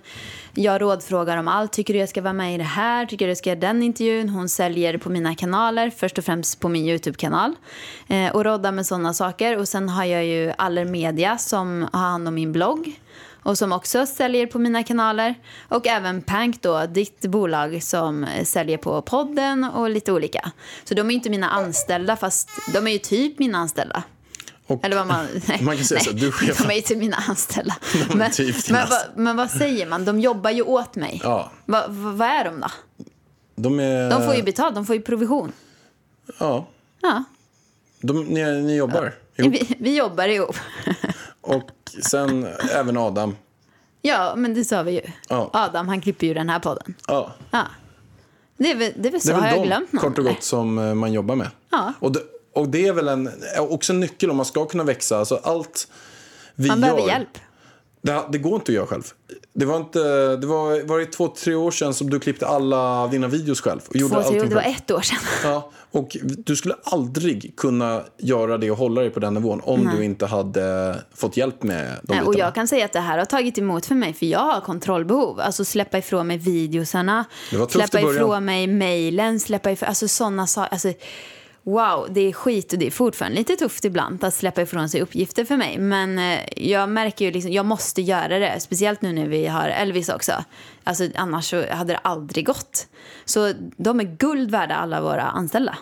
jag 0.55 0.83
rådfrågar 0.83 1.37
om 1.37 1.49
allt. 1.49 1.73
Tycker 1.73 1.95
du 1.95 2.01
jag 2.01 2.09
ska 2.09 2.23
vara 2.23 2.33
med 2.33 2.55
i 2.55 2.59
det 2.59 2.65
här? 2.65 3.07
Tycker 3.07 3.27
du 3.27 3.31
jag 3.31 3.39
ska 3.39 3.51
göra 3.51 3.61
den 3.61 3.83
intervjun? 3.83 4.29
Hon 4.29 4.49
säljer 4.49 4.99
på 4.99 5.11
mina 5.11 5.35
kanaler, 5.35 5.91
först 5.91 6.19
och 6.19 6.25
främst 6.25 6.61
på 6.61 6.69
min 6.69 6.87
YouTube-kanal. 6.87 7.55
Eh, 8.09 8.35
och 8.35 8.45
råddar 8.45 8.73
med 8.73 8.87
sådana 8.87 9.15
saker. 9.15 9.59
Och 9.59 9.69
sen 9.69 9.89
har 9.89 10.05
jag 10.05 10.25
ju 10.25 10.53
Aller 10.59 10.85
Media 10.85 11.39
som 11.39 11.89
har 11.93 12.01
hand 12.01 12.29
om 12.29 12.35
min 12.35 12.53
blogg 12.53 13.01
och 13.47 13.59
som 13.59 13.73
också 13.73 14.07
säljer 14.07 14.47
på 14.47 14.59
mina 14.59 14.83
kanaler. 14.83 15.35
Och 15.69 15.87
även 15.87 16.23
Pank 16.23 16.63
då, 16.63 16.87
ditt 16.87 17.21
bolag 17.21 17.83
som 17.83 18.27
säljer 18.45 18.79
på 18.79 19.03
podden 19.03 19.65
och 19.65 19.91
lite 19.91 20.13
olika. 20.13 20.53
Så 20.85 20.95
de 20.95 21.11
är 21.11 21.15
inte 21.15 21.31
mina 21.31 21.51
anställda, 21.51 22.17
fast 22.17 22.49
de 22.73 22.87
är 22.87 22.91
ju 22.91 22.99
typ 22.99 23.39
mina 23.39 23.59
anställda. 23.59 24.03
Och 24.67 24.85
Eller 24.85 24.97
vad 24.97 25.07
man... 25.07 25.27
Nej, 25.49 25.59
Man 25.63 25.77
kan 25.77 25.85
säga 25.85 26.01
så, 26.01 26.11
du 26.11 26.33
chef. 26.33 26.59
De 26.63 26.65
är 26.67 26.71
ju 26.73 26.77
inte 26.77 26.97
mina 26.97 27.17
anställda. 27.17 27.77
Men, 28.15 28.31
typ 28.31 28.71
men, 28.71 28.89
vad, 28.89 29.01
men 29.17 29.37
vad 29.37 29.51
säger 29.51 29.87
man? 29.87 30.05
De 30.05 30.21
jobbar 30.21 30.51
ju 30.51 30.63
åt 30.63 30.97
mig. 30.97 31.21
Ja. 31.25 31.51
Va, 31.65 31.85
va, 31.89 32.11
vad 32.11 32.29
är 32.29 32.45
de 32.45 32.61
då? 32.61 32.69
de 33.57 33.81
är... 33.81 34.11
De 34.11 34.25
får 34.25 34.35
ju 34.35 34.43
betalt, 34.43 34.75
de 34.75 34.87
får 34.87 34.97
ju 34.97 35.03
provision. 35.03 35.53
Ja, 36.39 36.67
Ja, 37.01 37.25
de, 38.01 38.25
ni, 38.25 38.63
ni 38.63 38.77
jobbar 38.77 39.15
ihop. 39.37 39.55
vi, 39.55 39.77
vi 39.79 39.97
jobbar 39.97 40.29
ihop. 40.29 40.57
Sen 42.03 42.47
även 42.73 42.97
Adam. 42.97 43.37
Ja, 44.03 44.35
men 44.37 44.55
det 44.55 44.65
sa 44.65 44.83
vi 44.83 44.93
ju. 44.93 45.01
Ja. 45.29 45.51
Adam, 45.53 45.89
han 45.89 46.01
klipper 46.01 46.27
ju 46.27 46.35
den 46.35 46.49
här 46.49 46.59
podden. 46.59 46.95
Ja. 47.07 47.33
Ja. 47.51 47.63
Det 48.57 48.71
är 48.71 48.77
väl, 48.77 48.93
det 48.97 49.09
är 49.09 49.13
väl 49.13 49.21
så, 49.21 49.29
Det 49.29 49.35
är 49.35 49.41
har 49.41 49.43
väl 49.43 49.51
jag 49.57 49.63
de, 49.65 49.67
glömt 49.69 49.93
någon? 49.93 50.03
kort 50.03 50.19
och 50.19 50.25
gott, 50.25 50.43
som 50.43 50.79
eh, 50.79 50.95
man 50.95 51.13
jobbar 51.13 51.35
med. 51.37 51.51
Ja. 51.71 51.93
Och, 52.01 52.13
det, 52.13 52.21
och 52.55 52.69
det 52.69 52.87
är 52.87 52.93
väl 52.93 53.09
en, 53.09 53.31
också 53.59 53.93
en 53.93 54.01
nyckel 54.01 54.31
om 54.31 54.37
man 54.37 54.47
ska 54.47 54.65
kunna 54.65 54.85
växa. 54.85 55.19
Alltså 55.19 55.41
allt 55.43 55.89
vi 56.55 56.69
Man 56.69 56.81
gör, 56.81 56.87
behöver 56.87 57.09
hjälp. 57.13 57.39
Det, 58.03 58.25
det 58.33 58.39
går 58.39 58.55
inte 58.55 58.73
att 58.73 58.77
göra 58.77 58.87
själv. 58.87 59.03
Det 59.59 59.65
var, 59.67 59.77
inte, 59.77 59.99
det 60.37 60.47
var, 60.47 60.87
var 60.87 60.99
det 60.99 61.07
två, 61.07 61.29
tre 61.29 61.55
år 61.55 61.71
sedan 61.71 61.95
som 61.95 62.11
du 62.11 62.21
klippte 62.21 62.47
alla 62.47 63.07
dina 63.07 63.29
videos 63.29 63.61
själv? 63.61 63.81
Och 63.89 63.97
gjorde 63.97 64.15
Två, 64.15 64.31
tre, 64.31 64.41
det 64.41 64.55
var 64.55 64.63
ett 64.63 64.91
år 64.91 65.01
sedan. 65.01 65.19
Ja, 65.45 65.71
och 65.91 66.17
du 66.21 66.57
skulle 66.57 66.75
aldrig 66.85 67.57
kunna 67.57 68.03
göra 68.19 68.59
det 68.59 68.71
och 68.71 68.77
hålla 68.77 69.01
dig 69.01 69.11
på 69.11 69.21
den 69.21 69.35
nivån 69.35 69.61
om 69.65 69.91
du 69.97 70.05
inte 70.05 70.27
hade 70.27 70.97
fått 71.15 71.37
hjälp 71.37 71.63
med 71.63 71.99
de 72.03 72.15
Nej, 72.15 72.23
och 72.23 72.35
jag 72.35 72.55
kan 72.55 72.69
säga 72.69 72.85
att 72.85 72.93
det 72.93 73.01
här 73.01 73.19
har 73.19 73.25
tagit 73.25 73.59
emot 73.59 73.87
för 73.87 73.95
mig 73.95 74.13
för 74.13 74.27
jag 74.27 74.39
har 74.39 74.61
kontrollbehov. 74.61 75.41
Alltså 75.41 75.65
släppa 75.65 75.99
ifrån 75.99 76.27
mig 76.27 76.39
videosarna, 76.39 77.25
släppa 77.69 78.01
ifrån 78.01 78.45
mig 78.45 78.67
mejlen, 78.67 79.41
släppa 79.41 79.71
ifrån, 79.71 79.89
alltså 79.89 80.09
sådana 80.09 80.47
saker. 80.47 80.73
Alltså, 80.73 80.93
wow, 81.67 82.07
det 82.11 82.21
är 82.21 82.33
skit 82.33 82.73
och 82.73 82.79
det 82.79 82.87
är 82.87 82.91
fortfarande 82.91 83.39
lite 83.39 83.57
tufft 83.57 83.85
ibland 83.85 84.25
att 84.25 84.35
släppa 84.35 84.63
ifrån 84.63 84.89
sig 84.89 85.01
uppgifter 85.01 85.45
för 85.45 85.57
mig. 85.57 85.79
Men 85.79 86.19
eh, 86.19 86.41
jag 86.57 86.89
märker 86.89 87.25
ju 87.25 87.31
liksom, 87.31 87.53
jag 87.53 87.67
måste 87.67 88.03
göra 88.03 88.39
det. 88.39 88.61
Speciellt 88.61 89.03
nu 89.03 89.13
när 89.13 89.29
vi 89.29 89.47
har 89.47 89.69
Elvis 89.69 90.09
också. 90.09 90.45
Alltså 90.85 91.09
annars 91.15 91.53
hade 91.53 91.93
det 91.93 91.99
aldrig 91.99 92.47
gått. 92.47 92.87
Så 93.25 93.53
de 93.77 94.01
är 94.01 94.05
guld 94.05 94.51
värda 94.51 94.75
alla 94.75 95.01
våra 95.01 95.23
anställda. 95.23 95.79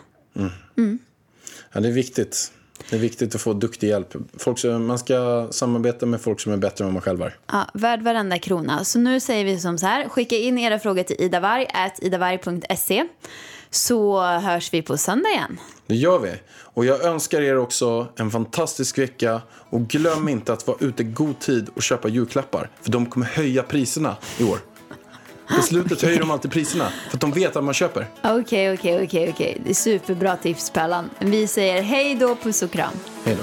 Ja, 1.72 1.80
det 1.80 1.88
är 1.88 1.92
viktigt. 1.92 2.52
Det 2.90 2.96
är 2.96 3.00
viktigt 3.00 3.34
att 3.34 3.40
få 3.40 3.52
duktig 3.52 3.88
hjälp. 3.88 4.14
Folk 4.38 4.58
som, 4.58 4.86
man 4.86 4.98
ska 4.98 5.48
samarbeta 5.50 6.06
med 6.06 6.20
folk 6.20 6.40
som 6.40 6.52
är 6.52 6.56
bättre 6.56 6.84
än 6.84 6.92
man 6.92 7.02
själv 7.02 7.22
är. 7.22 7.36
Ja, 7.52 7.66
värd 7.74 8.02
varenda 8.02 8.38
krona. 8.38 8.84
Så 8.84 8.98
nu 8.98 9.20
säger 9.20 9.44
vi 9.44 9.60
som 9.60 9.78
så 9.78 9.86
här, 9.86 10.08
skicka 10.08 10.36
in 10.36 10.58
era 10.58 10.78
frågor 10.78 11.02
till 11.02 11.16
idavarg, 11.18 11.66
idavarg.se 12.02 13.04
Så 13.74 14.22
hörs 14.22 14.72
vi 14.72 14.82
på 14.82 14.96
söndag 14.96 15.28
igen. 15.28 15.60
Det 15.86 15.94
gör 15.94 16.18
vi. 16.18 16.32
Och 16.50 16.84
jag 16.84 17.04
önskar 17.04 17.40
er 17.40 17.58
också 17.58 18.08
en 18.16 18.30
fantastisk 18.30 18.98
vecka. 18.98 19.42
Och 19.70 19.88
glöm 19.88 20.28
inte 20.28 20.52
att 20.52 20.66
vara 20.66 20.76
ute 20.80 21.02
i 21.02 21.06
god 21.06 21.38
tid 21.38 21.68
och 21.76 21.82
köpa 21.82 22.08
julklappar. 22.08 22.70
För 22.82 22.90
de 22.90 23.06
kommer 23.06 23.26
höja 23.26 23.62
priserna 23.62 24.16
i 24.38 24.44
år. 24.44 24.58
På 25.56 25.62
slutet 25.62 26.02
höjer 26.02 26.20
de 26.20 26.30
alltid 26.30 26.50
priserna. 26.50 26.92
För 27.08 27.16
att 27.16 27.20
de 27.20 27.32
vet 27.32 27.56
att 27.56 27.64
man 27.64 27.74
köper. 27.74 28.10
Okej, 28.22 28.72
okej, 28.72 29.04
okej, 29.04 29.30
okej. 29.30 29.60
Det 29.64 29.70
är 29.70 29.74
superbra 29.74 30.36
tips, 30.36 30.70
Pärlan. 30.70 31.10
Vi 31.18 31.46
säger 31.46 31.82
hej 31.82 32.14
då, 32.14 32.36
puss 32.36 32.62
och 32.62 32.70
kram. 32.70 32.94
Hej 33.24 33.36
då. 33.36 33.42